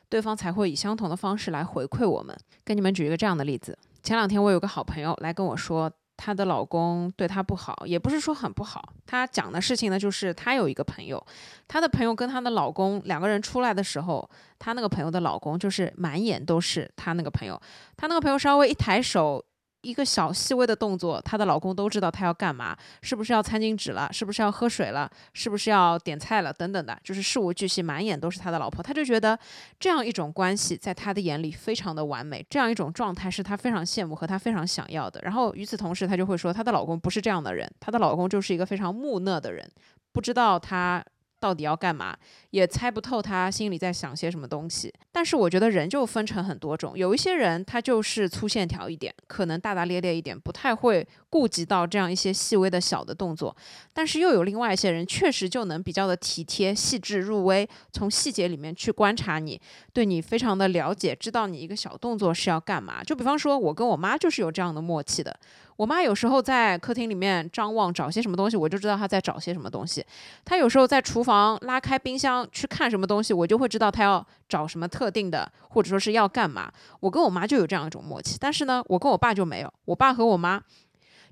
[0.10, 2.36] 对方才会以相同的方式来回馈我们。
[2.64, 3.78] 跟你们举一个这样的例子。
[4.10, 8.92] 前两天我有个好朋友来跟我说，她的老公对她不好，也不是说很不好。
[9.06, 11.24] 她讲的事情呢，就是她有一个朋友，
[11.68, 17.62] 她的朋友跟她的老公两个人出来的时候，她那个朋友的老公就是满眼都是她那个朋友，
[17.96, 19.46] 她那个朋友稍微一抬手。
[19.82, 28.84] 一个小细微的动作，她的老公都知道她要干嘛，是不是要餐巾纸了，是不是要喝水了，是不是要点菜了，等等的，就是事无巨细，满眼都是她的老婆。
[28.84, 29.38] 他就觉得
[29.80, 35.20] 这样一种关系，在他的眼里非常的完美，这样一种状态是他非常羡慕和他非常想要的。
[35.24, 39.70] 然后与此同时，他就会说，她的老公不是这样的人，她的老公就是一个非常木讷的人，
[40.12, 41.04] 不知道她。
[41.40, 42.16] 到底要干嘛，
[42.52, 44.94] 也猜不透他心里在想些什么东西。
[45.12, 53.56] 但是我觉得人就分成很多种，有一些人他就是粗线条一点，可能大大咧咧一点，不太会顾及到这样一些细微的小的动作。
[53.94, 59.60] 但是又有另外一些人，确实就能比较的体贴、细致入微，从细节里面去观察你，
[59.94, 63.04] 对你非常的了解，知道你一个小动作是要干嘛。
[63.04, 65.40] 就比方说，我跟我妈就是有这样的默契的。
[65.80, 70.06] 我妈有时候在客厅里面张望找些什么东西，我就知道她在找些什么东西。
[70.44, 76.70] 她有时候在厨房拉开冰箱去看什么东西，我就会知道她要找什么特定的，或者说是要干嘛。
[77.00, 79.74] 我跟我妈就有这样一种默契，但是呢，我跟我爸就没有。
[79.86, 80.62] 我爸和我妈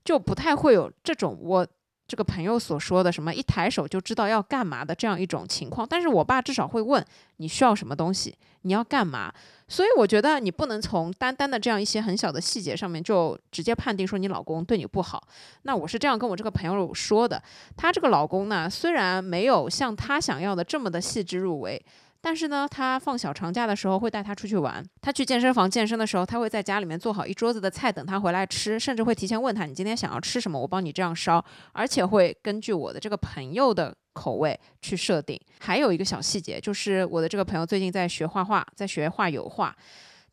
[0.06, 1.68] 就不太会有这种我。
[2.08, 7.04] 这个朋友所说的什么一抬手就知道要干嘛的这样一种情况，但是我爸至少会问
[7.38, 9.34] 你需要什么东西，你要干嘛。
[9.68, 15.22] 所以我觉得你不能从单单的这样一些很小的细节上面就直接判定说你老公对你不好。
[15.64, 17.44] 那我是这样跟我这个朋友说的，
[17.76, 21.84] 他这个老公呢，虽然没有像他想要的这么的细致入微。
[22.22, 24.84] 但是呢，他放小长假的时候会带他出去玩。
[25.02, 35.40] 他去健身房健身的时候，他会在家里面做好一桌子的菜等他回来吃，甚至会提前问他你今天想要吃什么，我帮你这样烧，而且会根据我的这个朋友的口味去设定。
[35.60, 39.76] 还有一个小细节，就是我的这个朋友最近在学画画，在学画油画。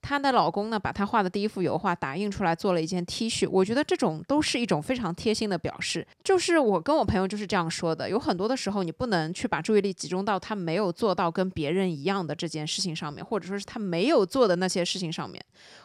[0.04, 3.48] 她的老公呢，把她画的第一幅油画打印出来做了一件 T 恤。
[3.48, 6.06] 我觉得这种都是一种非常贴心的表示。
[6.22, 15.42] 就是我跟我朋友就是这样说的：有很多的时候，你不能去把注意力集中到他没有做到跟别人一样的这件事情上面，或者说是他没有做的那些事情上面。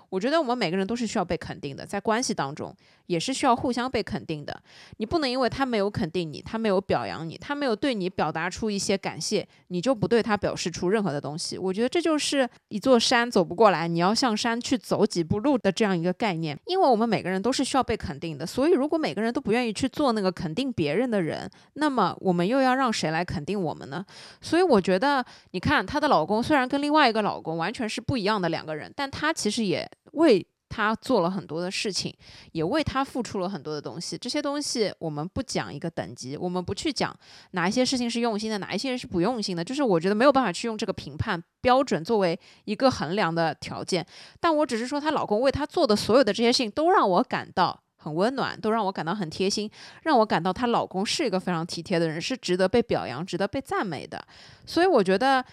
[0.09, 4.61] 我觉得我们每个人都是需要被肯定的，在关系当中也是需要互相被肯定的。
[4.97, 11.57] 你不能因为他没有肯定你，他没有表扬你，他没有对你表达出一些感谢，你就不对他表示出任何的东西。
[11.57, 16.57] 我觉得这就是一座山走不过来，你要向山去走几步路的这样一个概念。
[16.65, 24.03] 因为我们每个人都是需要被肯定的，所以如果每个人都不愿意去做那个肯定别人的人，那么我们又要让谁来肯定我们呢？
[24.41, 29.87] 所以我觉得，你看她的老公虽然跟另外一个老公完全是不一样的两个人，但他其实也。
[30.13, 32.15] 为他做了很多的事情，
[32.51, 34.15] 也为他付出了很多的东西。
[34.15, 37.13] 这些东西我们不讲一个等级，我们不去讲
[37.51, 39.63] 哪一些事情是用心的，哪一些人是不用心的。
[39.63, 44.05] 就是我觉得没有办法去用这个评判标准作为一个衡量的条件。
[44.39, 49.67] 但我只是说，她老公为她做的所有的这些事情，都让我感到很温暖，都让我感到很贴心，
[50.03, 54.23] 让我感到她老公是一个非常体贴的人，是值得被表扬、值得被赞美的。
[54.67, 55.43] 所以我觉得，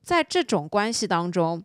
[0.00, 1.62] 在这种关系当中。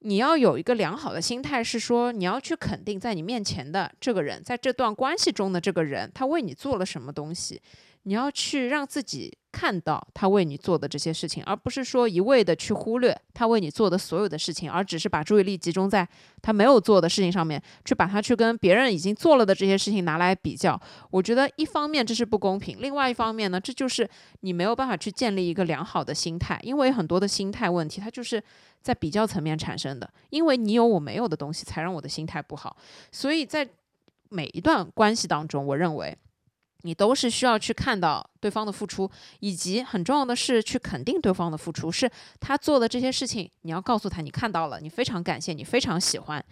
[0.00, 7.60] 你要有一个良好的心态，是说你要去肯定在你面前的这个人，在这段关系中的这个人，他为你做了什么东西。
[8.08, 16.08] 你要去让自己看到他为你做的这些事情，而不是说一味的去忽略他为你做的所有的事情，而只是把注意力集中在
[16.40, 20.80] 他没有做的事情上面，去把他去跟别人已经做了的这些事情拿来比较。
[21.10, 24.08] 我觉得一方面这是不公平，另外一方面呢，这就是
[24.40, 28.42] 你没有办法去建立一个良好的心态，因为很多的心态问题，它就是
[28.80, 30.10] 在比较层面产生的。
[30.30, 32.74] 因为你有我没有的东西，才让我的心态不好。
[33.12, 33.68] 所以在
[34.30, 36.16] 每一段关系当中，我认为。
[36.82, 39.10] 你都是需要去看到对方的付出，
[39.40, 46.44] 以及很重要的是去肯定对方的付出，是他做的这些事情，你要告诉他你看到了，你非常感谢，你非常喜欢。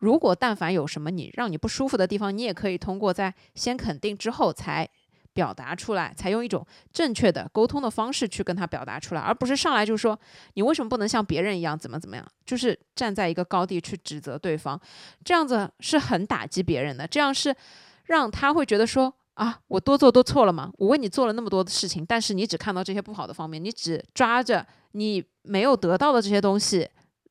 [0.00, 4.86] 如果但凡有什么你让你不舒服的地方，你也可以通过在先肯定之后才
[5.32, 10.18] 表达出来，才用一种正确的沟通的方式去跟他表达出来，而不是上来就说
[10.54, 14.78] 你为什么不能像别人一样怎么怎么样，就是站在一个高地去指责对方，
[15.24, 17.56] 这样子是很打击别人的，这样是
[18.04, 19.14] 让他会觉得说。
[19.40, 20.70] 啊，我多做都错了吗？
[20.76, 26.86] 我为你做了那么多的事情，但是你只看到这些不好的方面，你只抓着你没有得到的这些东西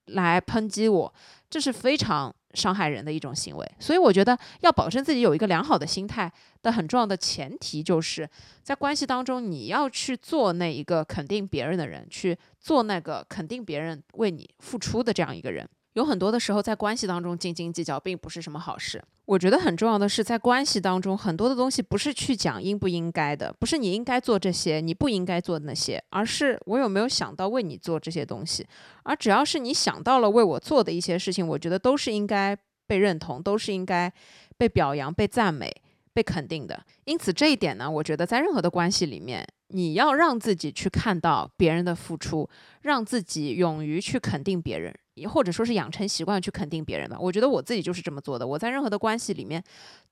[0.06, 1.14] 来抨击我，
[1.52, 3.72] 这是非常伤害人的一种行为。
[3.80, 6.32] 所以我觉得要保证自己有一个良好的心态
[6.64, 8.28] 的很重要的前提，就是
[8.64, 15.70] 在关系当中你要去做那一个肯定别人的人，去做那个肯定别人为你付出的这样一个人。
[15.94, 19.04] 有很多的时候，在关系当中斤斤计较，并不是什么好事。
[19.26, 28.66] 我觉得很重要的是，在关系当中，很多的东西不是去讲应不应该的，不是你应该做这些，你不应该做那些，而是我有没有想到为你做这些东西。
[29.04, 34.12] 而只要是你想到了为我做的一些事情，我觉得都是应该被认同，都是应该
[34.58, 35.72] 被表扬、被赞美、
[36.20, 36.78] 被肯定的。
[37.06, 39.48] 因此，这一点呢，我觉得在任何的关系里面。
[39.72, 42.50] 你要让自己去看到别人的付出，
[42.82, 44.92] 让自己勇于去肯定别人，
[45.30, 47.16] 或者说是养成习惯去肯定别人吧。
[47.20, 48.48] 我觉得我自己就是这么做的。
[48.48, 49.64] 我在任何的关系里面，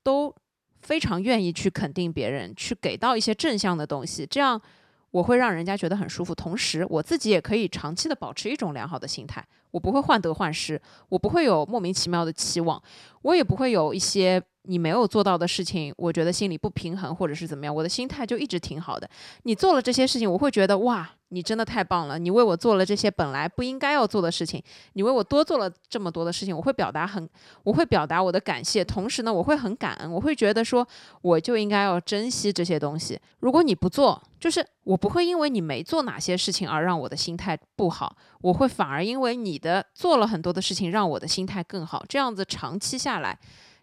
[0.04, 0.32] 都
[0.80, 4.62] 非常愿意去肯定别人，去给到一些正向的东西，这样
[5.10, 6.36] 我会让人家觉得很舒服。
[6.36, 12.80] 同时，我自己也可以长期的保持一种良好的心态，我不会患得患失，我不会有莫名其妙的期望，
[13.24, 14.39] 我也不会有一些。
[14.68, 19.10] 你没有做到的事情，我觉得心里不平衡，或者是怎么样，我的心态就一直挺好的。
[19.44, 21.10] 你做了这些事情，我会觉得哇。
[21.30, 22.18] 你真的太棒了！
[22.18, 27.30] 你为我做了这些本来不应该要做的事情，你为我多做了这么多的事情，我会表达很，
[27.64, 28.82] 我会表达我的感谢。
[28.82, 30.88] 同时呢，我会很感恩，我会觉得说，
[31.22, 33.20] 我就应该要珍惜这些东西。
[33.42, 42.06] 如果你不做，就是我不会因为你没做哪些事情而让我的心态不好，我会反而因为你的做了很多的事情，让我的心态更好。
[42.08, 43.38] 这样子长期下来，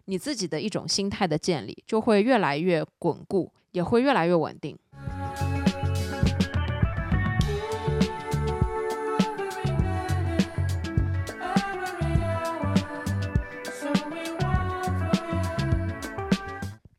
[0.07, 4.77] 你自己的一种心态的建立就会越来越稳固，也会越来越稳定。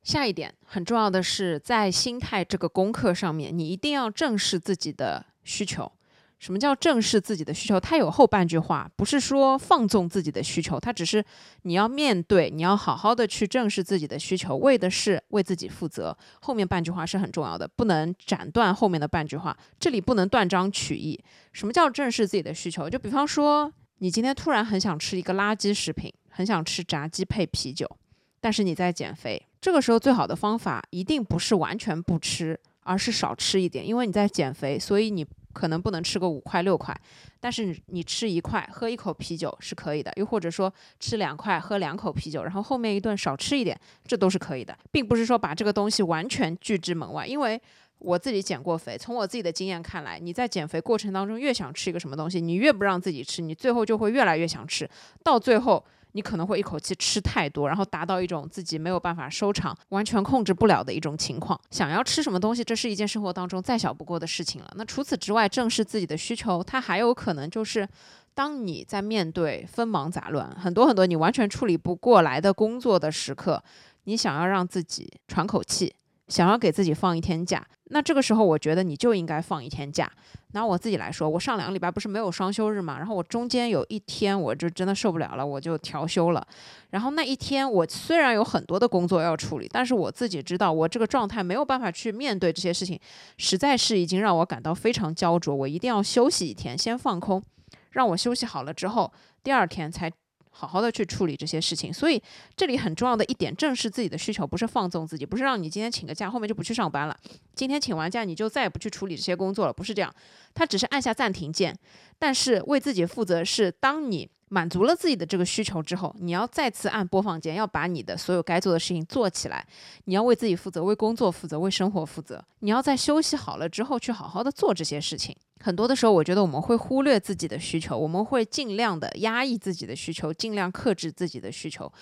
[0.02, 5.92] 下一点很重要的是，在心态这个功课上面，你一定要正视自己的需求。
[6.38, 7.80] 什么叫正视自己的需求？
[7.80, 11.24] 它有后半句话，不是说放纵自己的需求，它只是
[11.62, 16.16] 你要面对，你要好好的去正视自己的需求，为的是为自己负责。
[16.40, 21.18] 后面半句话是很重要的，不能斩断后面的半句话，这里不能断章取义。
[21.52, 22.88] 什么叫正视自己的需求？
[22.88, 27.90] 就比方说，你今天突然很想吃一个垃圾食品，很想吃炸鸡配啤酒。
[28.38, 33.84] 但是你在减肥，这个时候最好的方法一定不是完全不吃，而是少吃一点。
[33.84, 35.26] 因为你在减肥，所以你
[35.56, 36.94] 可能不能吃个五块六块，
[37.40, 47.60] 但是你吃一块喝一口啤酒是可以的，又或者说吃两块喝两口啤酒，然后后面一顿少吃一点，这都是可以的，并不是说把这个东西完全拒之门外，因为。
[47.98, 54.86] 我自己减过肥，从我自己的经验看来，你在减肥过程当中越想吃一个什么东西，你越不让自己吃，你最后就会越来越想吃，
[55.24, 55.82] 到最后
[56.16, 61.60] 你可能会一口气吃太多，然后达到一种自己没有办法收场、完全控制不了的一种情况。
[61.70, 64.72] 想要吃什么东西，这是一件生活当中再小不过的事情了。
[64.76, 67.86] 那除此之外，正视自己的需求，它还有可能就是，
[68.34, 73.62] 当你在面对纷忙杂乱、很多很多你完全处理不过来的工作的时刻，
[74.04, 75.94] 你想要让自己喘口气。
[76.28, 80.10] 想要给自己放一天假，那这个时候我觉得你就应该放一天假。
[80.52, 86.46] 拿我自己来说，我上两个礼拜不是没有双休日嘛，然后我中间有一天我就真的受不了了，我就调休了。
[86.90, 92.98] 然后那一天我虽然有很多的工作要处理，但是我自己知道我这个状态没有办法去面对这些事情，
[93.36, 95.54] 实在是已经让我感到非常焦灼。
[95.54, 97.42] 我一定要休息一天，先放空，
[97.90, 99.12] 让我休息好了之后，
[99.44, 100.10] 第二天才。
[100.58, 102.22] 好好的去处理这些事情，所以
[102.56, 107.14] 这里很重要的一点，正视自己的需求，不是放纵自己，不是让你今天请个假，后面就不去上班了。
[107.54, 110.10] 今天请完假，你就再也不去处理这些工作了，不是这样。
[110.54, 111.76] 他只是按下暂停键，
[112.18, 119.66] 但是为自己负责是，当你满足了自己的这个需求之后，你要再次按播放键，要把你的所有该做的事情做起来。
[120.04, 122.42] 你要为自己负责，为工作负责，为生活负责。
[122.60, 125.36] 你要在休息好了之后，去好好的做这些事情。
[125.58, 131.92] 很多的时候，我觉得我们会忽略自己的需求，我们会尽量的压抑自己的需求，尽量克制自己的需求。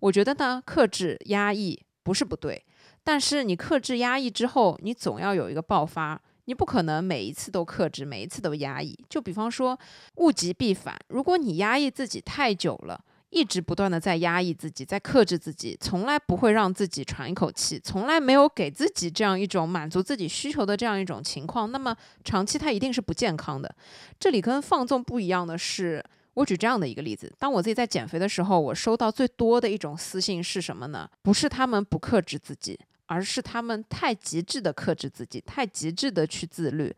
[0.00, 2.62] 我觉得呢，克制压抑不是不对，
[3.02, 8.98] 但是你克制压抑之后，你总要有一个爆发，你不可能每一次都克制，每一次都压抑。
[9.08, 9.78] 就比方说，
[10.16, 13.00] 物极必反，如果你压抑自己太久了。
[13.30, 23.74] 一直不断的在压抑自己，在克制自己，从来不会让自己喘一口气，从来没有给自己这样一种满足自己需求的这样一种情况，那么长期它一定是不健康的。
[24.20, 26.00] 这里跟放纵不一样的是，
[26.34, 31.10] 我举这样的一个例子：当我自己在减肥的时候，我收到最多的一种私信是什么呢？
[31.20, 32.78] 不是他们不克制自己，
[33.14, 36.92] 而是他们太极致的克制自己，太极致的去自律。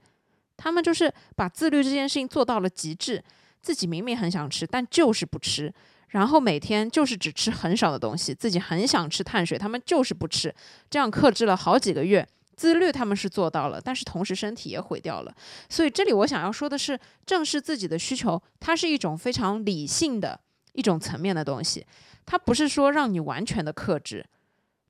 [0.56, 3.22] 他们就是把自律这件事情做到了极致，
[3.60, 5.70] 自己明明很想吃，但就是不吃。
[6.08, 10.54] 然后每天就是只吃很少的东西，自己很想吃碳水，他们就是不吃，
[10.88, 15.34] 这样克制了好几个月，自律他们是做到了，但是同时身体也毁掉了。
[15.68, 20.40] 所以这里我想要说的是，正视自己的需求，它是一种非常理性的
[20.72, 21.84] 一种层面的东西，
[22.24, 24.24] 它不是说让你完全的克制，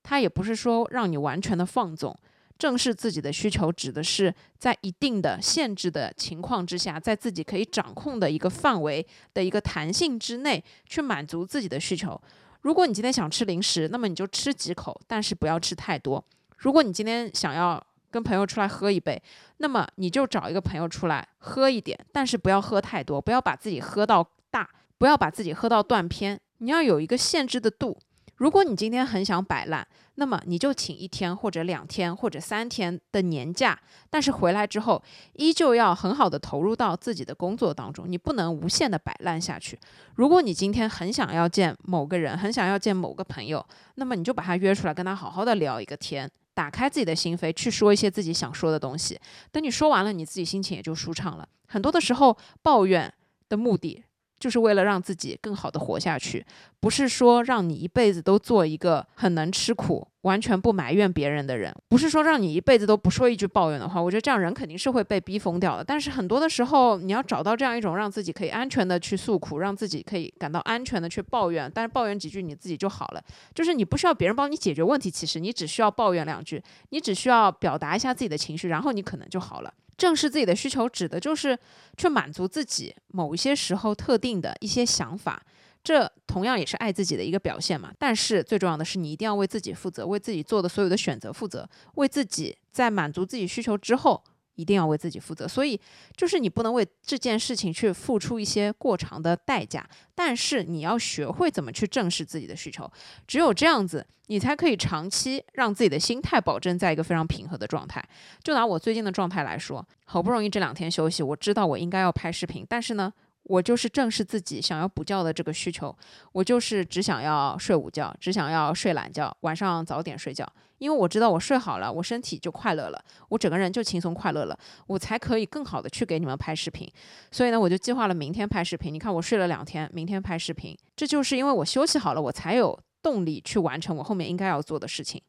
[0.08, 2.16] 它也不是说让你完全的放纵。
[2.56, 9.04] 正视自己的需求，指的是在一定的限制的情况之下，在自己可以掌控的一个范围
[9.34, 12.18] 的一个弹性之内，去满足自己的需求。
[12.60, 16.24] 如果你今天想吃零食，那么你就吃几口，但是不要吃太多。
[16.58, 19.20] 如果你今天想要跟朋友出来喝一杯，
[19.56, 26.40] 那么你就找一个朋友出来喝一点，但是不要喝太多，不要把自己喝到大，不要把自己喝到断片。
[26.58, 27.98] 你要有一个限制的度。
[28.36, 33.78] 如果你今天很想摆烂，那么你就请一天或者两天或者三天的年假，
[34.10, 35.02] 但是回来之后
[35.34, 39.78] 依旧要很好的投入到自己的工作当中，你不能无限的摆烂下去。
[40.14, 43.64] 如果你今天很想要见某个人，很想要见某个朋友，
[43.94, 49.18] 那么你就把他约出来，跟他好好的聊一个天，打开自己的心扉，去说一些自己想说的东西。
[49.50, 51.48] 等你说完了，你自己心情也就舒畅了。
[51.68, 53.12] 很多的时候，抱怨
[53.48, 54.04] 的目的。
[54.38, 56.44] 就是为了让自己更好的活下去，
[56.80, 64.00] 不是说让你一辈子都做一个很能吃苦、完全不埋怨别人的人，不是说让你一辈子都不说一句抱怨的话。
[64.02, 65.84] 我觉得这样人肯定是会被逼疯掉的。
[65.84, 73.22] 但是很多的时候，你要找到这样一种让自己可以安全的去诉苦，让自己可以感到安全的去抱怨，但是抱怨几句你自己就好了。
[73.54, 76.60] 就是你不需要别人帮你解决问题，其实你只需要抱怨两句，
[76.90, 79.72] 你只需要表达一下自己的情绪，然后你可能就好了。
[79.96, 81.56] 正视自己的需求，指的就是
[81.96, 85.40] 去满足自己某一些时候特定的一些想法，
[85.86, 87.92] 这同样也是爱自己的一个表现嘛。
[87.96, 94.24] 但是最重要的是，你一定要为自己负责，为自己做的所有的选择负责，为自己在满足自己需求之后。
[94.56, 95.78] 一定要为自己负责，所以
[96.16, 102.90] 就是你不能为这件事情去付出一些过长的代价，但是你要学会怎么去正视自己的需求，
[103.26, 108.02] 只有这样子，你才可以长期让自己的心态保证在一个非常平和的状态。
[108.42, 113.12] 就拿我最近的状态来说，好不容易这两天休息，我知道我应该要拍视频，但是呢。
[113.48, 115.96] 我就是正视自己想要补觉的这个需求，
[116.32, 120.44] 我就是只想要睡午觉，只想要睡懒觉，晚上早点睡觉，
[120.78, 126.90] 因为我知道我睡好了，我身体就快乐了，我整个人就轻松快乐了，我才可以更好的去给你们拍视频。
[127.30, 128.92] 所以呢，我就计划了明天拍视频。
[128.92, 135.22] 你看我睡了两天，明天拍视频，这就是因为我休息好了，我才有动力去完成我后面应该要做的事情。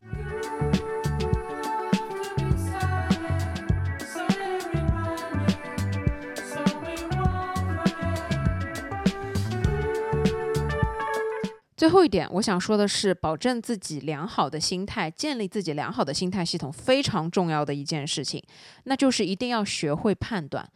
[11.78, 18.44] 最后一点，我想说的是，保证自己良好的心态，建立自己良好的心态系统，非常重要的一件事情，
[18.86, 20.68] 那就是一定要学会判断，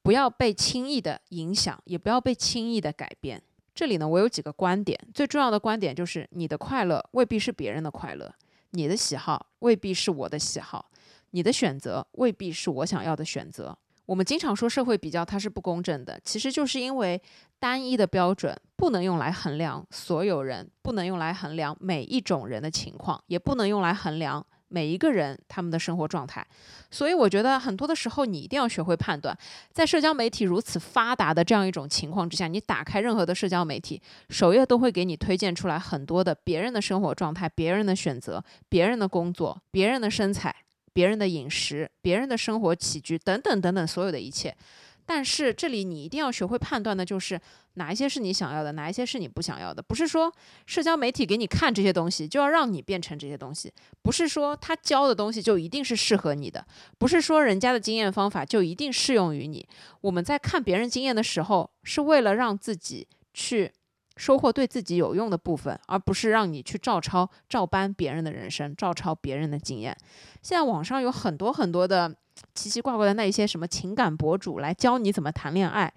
[0.00, 3.42] 不要被轻易的影响，也不要被轻易的改变。
[3.74, 8.34] 这里呢，我有几个观点，最重要的观点就是，你的快乐未必是别人的快乐，
[8.70, 10.90] 你的喜好未必是我的喜好，
[11.32, 13.76] 你的选择未必是我想要的选择。
[14.06, 17.20] 我们经常说社会比较它是不公正的，其实就是因为
[17.58, 26.46] 单一的标准不能用来衡量所有人，不能用来衡量每一种人的情况，也不能用来衡量每一个人他们的生活状态。
[26.90, 29.36] 所以我觉得很多的时候你一定要学会判断，
[29.72, 34.00] 在社交媒体如此发达的这样一种情况之下，你打开任何的社交媒体
[34.30, 40.54] 首页都会给你推荐出来很多的别人的生活状态、别人的选择、别人的工作、别人的身材。
[40.96, 44.56] 别人的饮食、别人的生活起居等等等等，所有的一切。
[45.04, 47.38] 但是这里你一定要学会判断的，就是
[47.74, 49.82] 哪一些是你想要的，哪一些是你不想要的。
[49.82, 50.32] 不是说
[50.64, 53.68] 社交媒体给你看这些东西，就要让你变成这些东西；
[54.00, 56.62] 不是说他教的东西就一定是适合你的；
[56.96, 59.68] 不是说人家的经验方法就一定适用于你。
[60.00, 63.70] 我们在看别人经验的时候，是为了让自己去。
[64.16, 69.96] 收获对自己有用的部分，而不是让你去照抄、照搬别人的人生，照抄别人的经验。
[70.42, 72.14] 现在网上有很多很多的
[72.54, 75.92] 奇奇怪怪的那一些什么情感博主来教你怎么谈恋爱。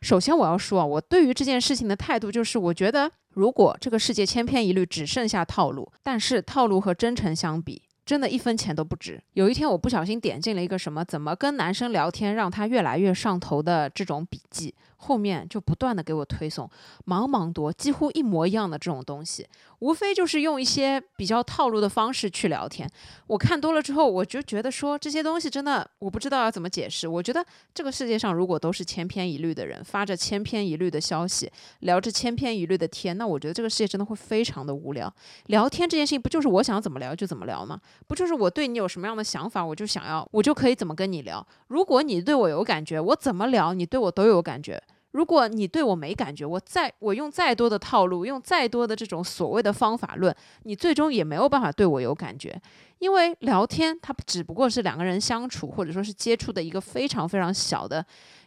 [0.00, 7.82] 首先我要说啊，我对于这件事情的态度就是，我觉得如果这个世界千篇一律，只剩下套路，但是套路和真诚相比。
[8.04, 9.20] 真的一分钱都不值。
[9.32, 16.68] 有一天，我不小心点进了一个什么怎么跟男生聊天让他越来越上头的这种笔记，后面就不断的给我推送
[17.06, 19.46] 茫茫多几乎一模一样的这种东西，
[19.80, 22.88] 无非就是用一些比较套路的方式去聊天。
[23.26, 27.06] 我看多了之后，我就觉得说这些东西真的我不知道要怎么解释。
[27.06, 27.44] 我觉得
[27.74, 35.12] 这个世界上如果都是千篇一律的人，发着千篇一律的消息，聊着千篇一律的天，那我觉得这个世界真的会非常的无聊。
[35.46, 37.78] 聊天这件事情不就是我想怎么聊就怎么聊吗？
[38.06, 41.46] 不就是我对你有什么样的想法，我就想要，我就可以怎么跟你聊。
[41.68, 44.82] 如果你对我有感觉，我怎么聊，你对我都有感觉。
[45.16, 52.60] 如果你对我没感觉，我再我用再多的套路，用再多的这种所谓的方法论，你最终也没有办法对我有感觉。
[52.98, 58.04] 因为聊天它只不过是两个人相处或者说是接触的一个非常非常小的。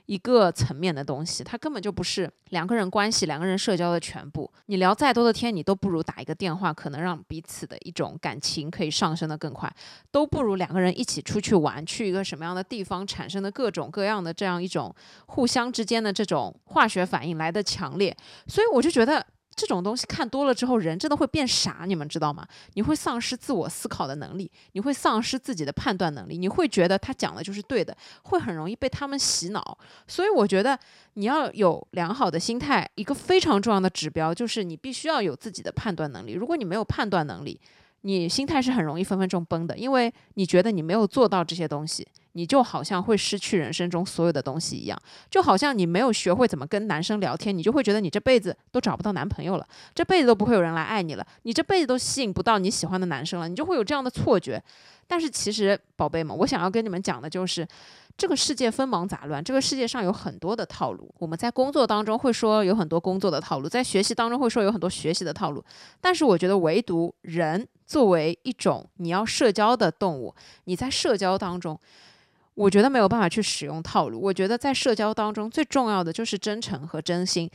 [0.10, 4.52] 一个层面的东西，它根本就不是两个人关系、两个人社交的全部。
[4.66, 9.72] 你聊再多的天，你都不如打一个电话，可能让彼此的一种感情可以上升的更快，
[10.10, 14.92] 都不如两个人一起出去玩，去一个什么样的地方产生的各种各样的这样一种
[15.28, 18.18] 互相之间的这种化学反应来的强烈。
[18.48, 19.24] 所以我就觉得。
[19.60, 22.48] 这种东西看多了之后，人真的会变傻，你们知道吗？
[22.76, 29.78] 你会丧失自我思考的能力，你会丧失自己的判断能力，你会觉得他讲的就是对的，会很容易被他们洗脑。
[30.08, 30.80] 所以我觉得
[31.16, 36.32] 你要有良好的心态，一个非常重要的指标就是你必须要有自己的判断能力。
[36.32, 37.60] 如果你没有判断能力，
[38.02, 42.08] 你心态是很容易分分钟崩的，因为你觉得你没有做到这些东西。
[42.34, 44.98] 你就好像会失去人生中所有的东西一样，
[45.32, 54.64] 就好像你没有学会怎么跟男生聊天，你就会觉得你这辈子都找不到男朋友了，这辈子都不会有人来爱你了，你这辈子都吸引不到你喜欢的男生了，你就会有这样的错觉。
[55.08, 57.68] 但是其实，宝贝们，我想要跟你们讲的就是，
[58.18, 61.14] 这个世界纷忙杂乱，这个世界上有很多的套路。
[61.20, 65.64] 我们在工作当中会说有很多工作的套路，在学习当中会说有很多学习的套路，
[66.02, 70.36] 但是我觉得唯独人作为一种你要社交的动物，
[70.66, 71.80] 你在社交当中。
[72.56, 74.20] 我觉得没有办法去使用套路。
[74.20, 77.50] 我觉得在社交当中最重要的就是真诚和真心，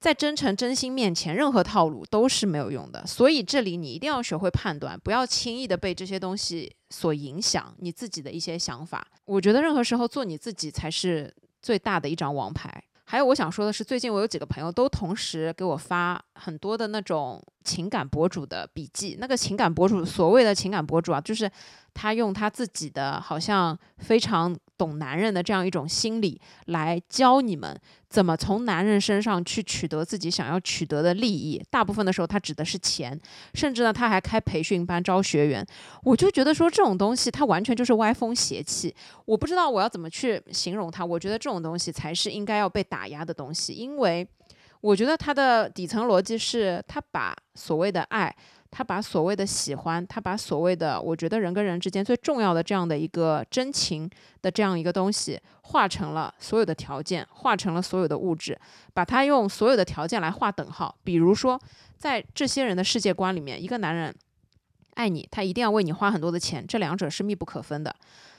[0.00, 3.06] 在真诚真心面前，任何套路都是没有用的。
[3.06, 9.06] 所以这里你一定要学会判断，不要轻易的被这些东西所影响你自己的一些想法。
[9.26, 12.82] 我觉得任何时候做你自己才是最大的一张王牌。
[13.04, 19.16] 还有我想说的是，最近我有几个朋友都同时给我发很多的那种情感博主的笔记。
[19.20, 21.50] 那个情感博主，所谓的情感博主啊，就是。
[21.92, 27.78] 他用他自己的好像非常懂男人的这样一种心理来教你们
[28.08, 31.62] 怎么从男人身上去取得自己想要取得的利益。
[31.68, 33.20] 大部分的时候，他指的是钱，
[33.52, 35.62] 甚至呢，他还开培训班招学员。
[36.02, 38.94] 我就觉得说这种东西，它完全就是歪风邪气。
[39.26, 41.04] 我不知道我要怎么去形容它。
[41.04, 44.26] 我觉得这种东西才是应该要被打压的东西，因为
[44.80, 48.34] 我觉得它的底层逻辑是，他把所谓的爱。
[48.70, 54.08] 他把所谓的喜欢，他把所谓的我觉得人跟人之间最重要的这样的一个真情
[54.42, 58.58] 的这样一个东西，化成了所有的条件，化成了所有的物质，
[58.94, 60.96] 把它用所有的条件来划等号。
[61.02, 61.60] 比如说，
[61.98, 64.14] 在这些人的世界观里面，一个男人
[64.94, 67.94] 爱你，他一定要为你花很多的钱，这两者是密不可分的。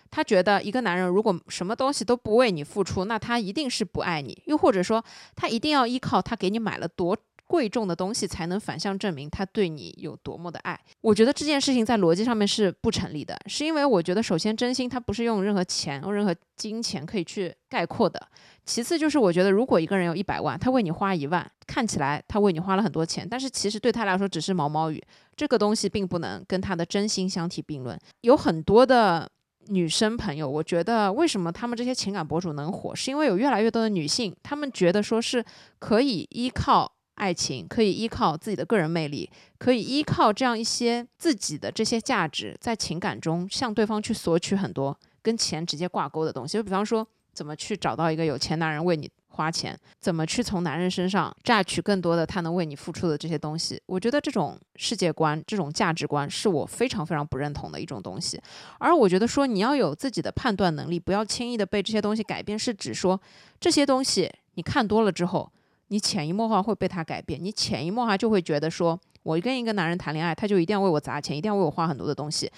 [0.09, 4.41] 他觉得一个男人如果什么东西都不为你付出，那他一定是不爱你。
[4.45, 5.03] 又或者说，
[5.35, 7.17] 他一定要依靠他给你买了多。
[7.51, 10.79] 贵重的东西才能反向证明他对你有多么的爱。
[11.01, 18.25] 我觉得这件事情在逻辑上面是不成立的，是因为我觉得首先真心它不是用任何钱、用任何金钱可以去概括的。
[18.65, 25.03] 其次就是我觉得如果一个人有一百万，他为你花一万，看起来他为你花了很多钱，但是其实对他来说只是毛毛雨，
[25.35, 27.99] 这个东西并不能跟他的真心相提并论。
[28.21, 29.29] 有很多的。
[29.67, 35.45] 女生朋友，我觉得为什么他们这些情感博主能火，是因为有越来越多的女性，她们觉得说是
[35.77, 36.91] 可以依靠
[37.21, 49.09] 爱情，可以依靠自己的个人魅力，可以依靠这样一些自己的这些价值，在情感中向对方去索取很多跟钱直接挂钩的东西，就比方说怎么去找到一个有钱男人为你。
[49.33, 53.81] 花钱怎么去从男人身上榨取更多的他能为你付出的这些东西？
[53.85, 58.37] 我觉得这种世界观、这种价值观是我非常非常不认同的一种东西。
[58.77, 63.19] 而我觉得说你要有自己的判断能力，不要轻易的被这些东西改变，是指说
[63.57, 65.49] 这些东西你看多了之后，
[65.91, 67.37] 你潜移默化会被他改变。
[67.43, 72.49] 你潜移默化就会觉得说，我跟一个男人谈恋爱，他就一定要为我砸钱，一定要为我花很多的东西。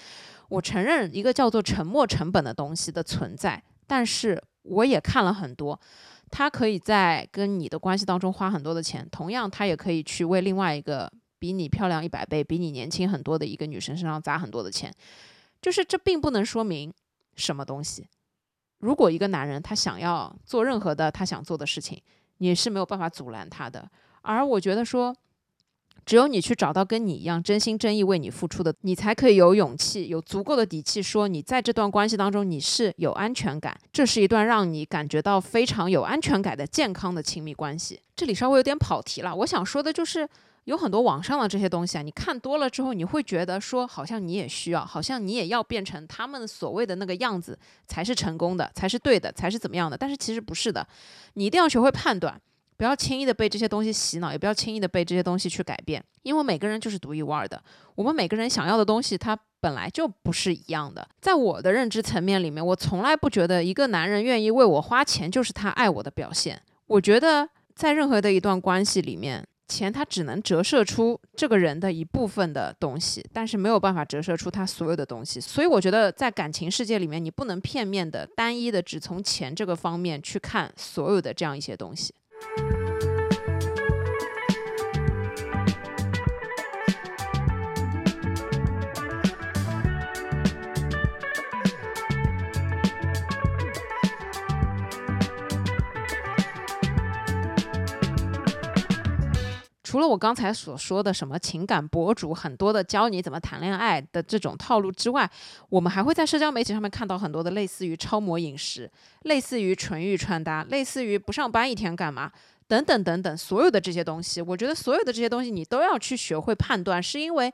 [0.48, 5.78] 我承认一个叫做沉没成本的东西的存在，但是我也看了很多。
[6.30, 14.94] 他可以在跟你的关系当中花很多的钱，同样他也可以去为另外一个比你漂亮一百倍、比你年轻很多的一个女生身上砸很多的钱，
[15.60, 16.94] 就是这并不能说明
[17.34, 18.06] 什么东西。
[18.78, 22.00] 如果一个男人他想要做任何的他想做的事情，
[22.38, 23.88] 你是没有办法阻拦他的。
[24.22, 25.14] 而我觉得说。
[26.06, 33.74] 只有你去找到跟你一样真心真意为你付出的，你才可以有勇气、有足够的底气说你在这段关系当中你是有安全感。
[33.90, 37.98] 这是一段让你感觉到非常有安全感的健康的亲密关系。
[38.14, 40.28] 这里稍微有点跑题了，我想说的就是
[40.64, 49.96] 有很多网上的这些东西啊，你看多了之后，你会觉得说好像你也需要，好像你也要变成他们所谓的那个样子才是成功的，才是对的，才是怎么样的？
[49.96, 50.86] 但是其实不是的，
[51.34, 52.40] 你一定要学会判断。
[52.76, 57.62] 不要轻易的被这些东西洗脑，也不要轻易的被这些东西去改变，因为每个人就是独一无二的。
[57.94, 61.08] 我们每个人想要的东西，它本来就不是一样的。
[61.20, 66.60] 在我的认知层面里面，我从来不觉得一个男人愿意为我花钱就是他爱我的表现。
[66.88, 75.40] 我觉得在任何的一段关系里面，钱它只能折射出这个人的一部分的东西，但是没有办法折射出他所有的东西。
[75.40, 82.14] 所以我觉得在感情世界里面，你不能片面的、单一的只从钱这个方面去看所有的这样一些东西。
[99.84, 105.30] 除了我刚才所说的什么情感博主很多的教你怎么谈恋爱的这种套路之外，
[105.68, 108.90] 我们还会在社交媒体上面看到很多的类似于超模饮食、
[109.24, 112.32] 类似于纯欲穿搭、类似于不上班一天干嘛
[112.66, 117.52] 等等等等，所有的这些东西，我觉得所有的这些东西你都要去学会判断，是因为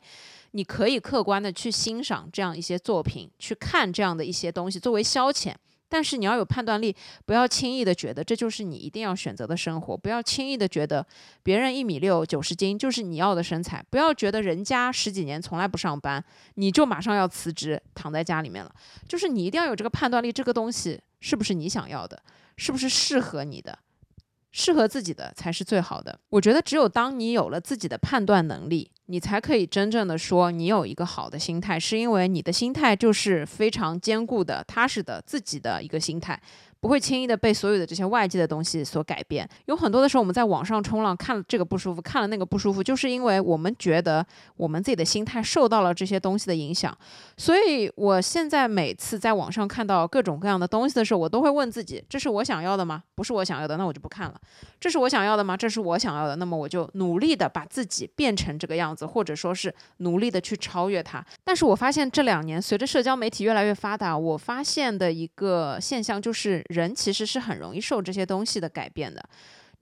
[0.53, 5.53] 你可以客观的去欣赏这样一些作品，去看这样的一些东西作为消遣。
[5.91, 6.95] 但是你要有判断力，
[7.27, 11.05] 不要轻易的觉得这就是你一定要选择的生活，不要轻易的觉得
[11.43, 16.25] 别人一米六九十斤就是你要的身材，不要觉得人家十几年从来不上班，
[16.55, 18.73] 你就马上要辞职躺在家里面了。
[19.09, 22.23] 就是你一定要有这个判断力，这个东西是不是你想要的，
[22.57, 23.77] 是不是适合你的，
[24.53, 26.17] 适合自己的才是最好的。
[26.29, 28.91] 我觉得只有当你有了自己的判断能力。
[29.11, 36.41] 你才可以真正的说你有一个好的心态，是因为你的心态就是非常坚固的、踏实的自己的一个心态。
[36.81, 39.47] 不会轻易的被所有的这些外界的东西所改变。
[39.67, 44.25] 有很多的时候，我们在网上冲浪，看了这个不舒服，看了那个不舒服，就是因为我们觉得
[44.57, 46.97] 我们自己的心态受到了这些东西的影响。
[47.37, 53.03] 所以，我现在每次在网上看到各种各样的东西的时候，我都会问自己：这是我想要的吗？
[53.15, 54.41] 不是我想要的，那我就不看了。
[54.81, 55.55] 这是我想要的吗？
[55.55, 61.23] 这是我想要的，那么我就努力的把自己变成这个样子，或者说是努力的去超越它。
[61.45, 66.65] 但是我发现这两年，随着社交媒体越来越发达，我发现的一个现象就是。
[66.71, 69.23] 人其实是很容易受这些东西的改变的。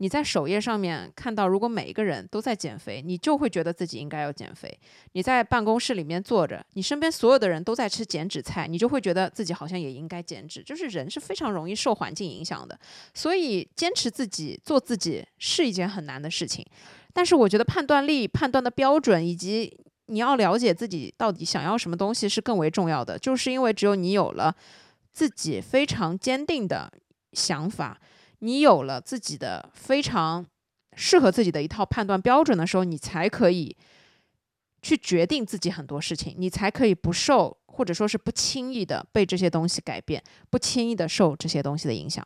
[0.01, 4.73] 你在首页上面看到，如果每一个人都在减肥，你就会觉得自己应该要减肥。
[5.13, 10.63] 你在办公室里面坐着，你身边所有的人都在吃减脂菜，你就会觉得自己好像也应该减脂。
[10.63, 12.79] 就是人是非常容易受环境影响的，
[13.13, 16.65] 所以坚持自己做自己是一件很难的事情。
[17.13, 19.77] 但是我觉得判断力、判断的标准以及
[20.07, 23.19] 你要了解自己到底想要什么东西是更为重要的。
[23.19, 24.55] 就是因为只有你有了。
[25.19, 26.93] 自己非常坚定的
[27.33, 28.01] 想法，
[28.39, 30.47] 你有了自己的非常
[30.95, 33.77] 适合自己的一套判断标准的时候，你才可以
[34.81, 42.25] 去决定自己很多事情，你才可以不受或者说是不轻易的被这些东西改变，不轻易的受这些东西的影响。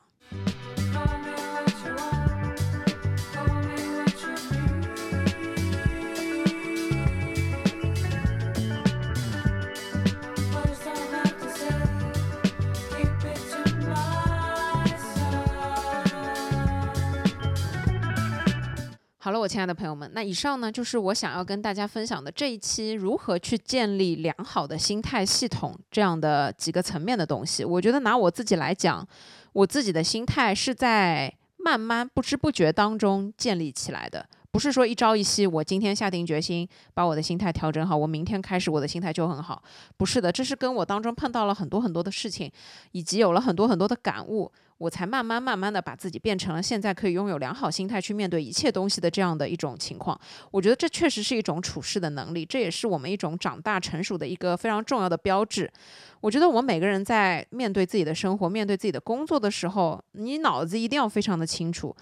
[19.24, 27.64] 好了，我亲爱的朋友们，那以上呢就是我想要跟大家分享的这一期如何去建立良好的心态系统这样的几个层面的东西。
[27.64, 29.06] 我觉得拿我自己来讲，
[29.52, 34.26] 我自己的心态是在慢慢不知不觉当中建立起来的。
[34.50, 39.62] 不是说一朝一夕，我今天下定决心把我的心态调整好，我明天开始我的心态就很好。
[39.96, 42.50] 不是的，这是跟我当中碰到了很多很多的事情，
[42.90, 50.18] 以及有了很多很多的感悟，我才慢慢慢慢的把自己变成了现在可以拥有良好心态去面对一切东西的这样的一种情况。
[50.50, 55.70] 我觉得这确实是一种处事的能力，这也是我们一种长大成熟的一个非常重要的标志。
[56.20, 61.94] 我觉得我们每个人在面对自己的生活、面对自己的工作的时候，你脑子一定要非常的清楚。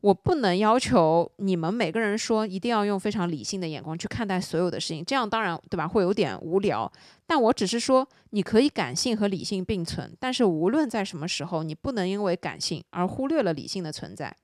[0.00, 5.88] 我不能要求你们每个人说一定要用非常理性的眼光去看待所有的事情，这样当然对吧？
[5.88, 6.90] 会有点无聊。
[7.26, 14.34] 但我只是说，你可以感性和理性并存，但是无论在什么时候，你不能因为感性而忽略了理性的存在。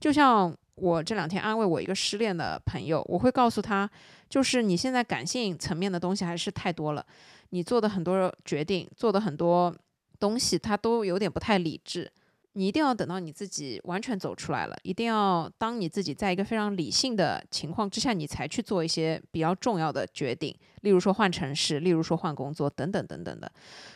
[0.00, 3.88] 就像我这两天安慰我一个失恋的朋友，我会告诉他，
[4.28, 7.06] 就是你现在感性层面的东西还是太多了，
[7.50, 9.72] 你做的很多决定，做的很多
[10.18, 12.10] 东西，它都有点不太理智。
[12.58, 23.52] 你一定要等到你自己完全走出来了，一定要当你自己在一个非常理性的情况之下，你才去做一些比较重要的决定，例如说换城市，例如说换工作等等等等的。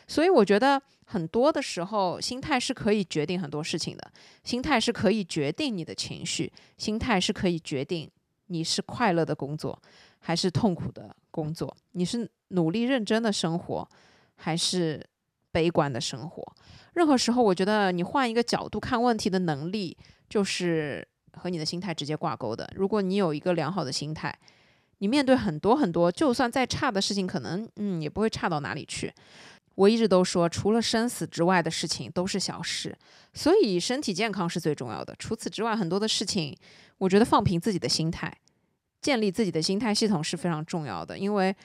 [0.07, 4.11] 所以我觉得很多的时候，心态是可以决定很多事情的，
[4.43, 8.07] 心态是可以决定你的情绪，心态是可以决定
[8.45, 9.81] 你是快乐的工作
[10.19, 13.89] 还是痛苦的工作，你是努力认真的生活
[14.35, 15.03] 还是
[15.51, 16.55] 悲观的生活。
[16.93, 19.97] 任何时候，我觉得你换一个角度看问题的能力，
[20.29, 22.69] 就是和你的心态直接挂钩的。
[22.75, 24.37] 如果你有一个良好的心态，
[24.99, 29.13] 你面对很多很多，就算再差的事情，可能嗯也不会差到哪里去。
[29.75, 32.95] 我一直都说，除了生死之外的事情都是小事，
[33.33, 35.15] 所以身体健康是最重要的。
[35.17, 36.55] 除此之外，很多的事情，
[36.97, 38.37] 我觉得放平自己的心态，
[39.01, 41.17] 建立自己的心态系统是非常重要的。
[41.17, 41.55] 因为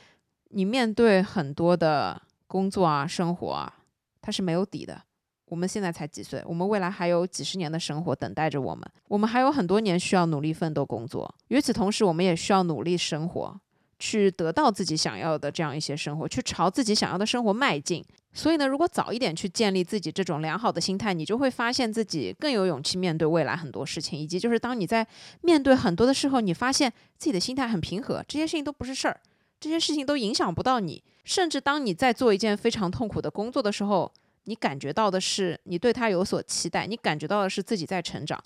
[0.51, 3.73] 你面对很多的工作啊、生活啊，
[4.21, 5.03] 它是没有底的。
[5.47, 11.33] 我们现在才几岁，我们未来还有几十年的生活等待着我们，我们还有很多年需要努力奋斗工作。
[11.49, 13.61] 与此同时，我们也需要努力生活，
[13.99, 18.05] 去得到自己想要的这样一些生活，去朝自己想要的生活迈进。
[18.33, 25.07] 所以呢，如果早一点去建立自己这种良好的心态，你就会发现自己更有勇气面对未来很多事情，以及就是当你在
[25.43, 29.21] 面对很多的时候，你发现自己的心态很平和，这些事情都不是事儿，
[29.67, 31.03] 这些事情都影响不到你。
[31.25, 34.13] 甚至当你在做一件非常痛苦的工作的时候，
[34.45, 38.41] 你感觉到的是你对他有所期待，你感觉到的是自己在成长，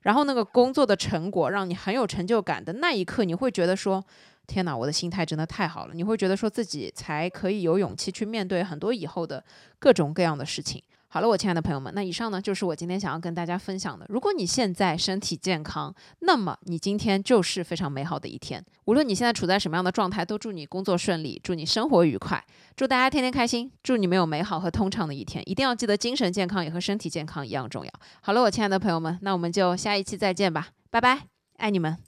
[0.00, 4.02] 然后那个工作的成果让你很有成就感的那一刻，你会觉得说
[4.48, 9.44] ：“天哪，我的心态真的太好了。”你会觉得说自己才可以有勇气去面对很多以后的
[9.78, 10.82] 各种各样的事情。
[11.14, 14.06] 好了，我亲爱的朋友们，那以上呢就是我今天想要跟大家分享的。
[14.08, 18.64] 如果你现在身体健康，那么你今天就是非常美好的一天。
[18.86, 22.42] 无论你现在处在什么样的状态，都祝你工作顺利，祝你生活愉快，
[22.74, 25.46] 祝大家天天开心，祝你们有美好和通畅的一天。
[25.46, 27.92] 一定要记得，精神健康也和身体健康一样重要。
[28.22, 31.26] 好了，我亲爱的朋友们，那我们就下一期再见吧，拜拜，
[31.58, 31.98] 爱你们。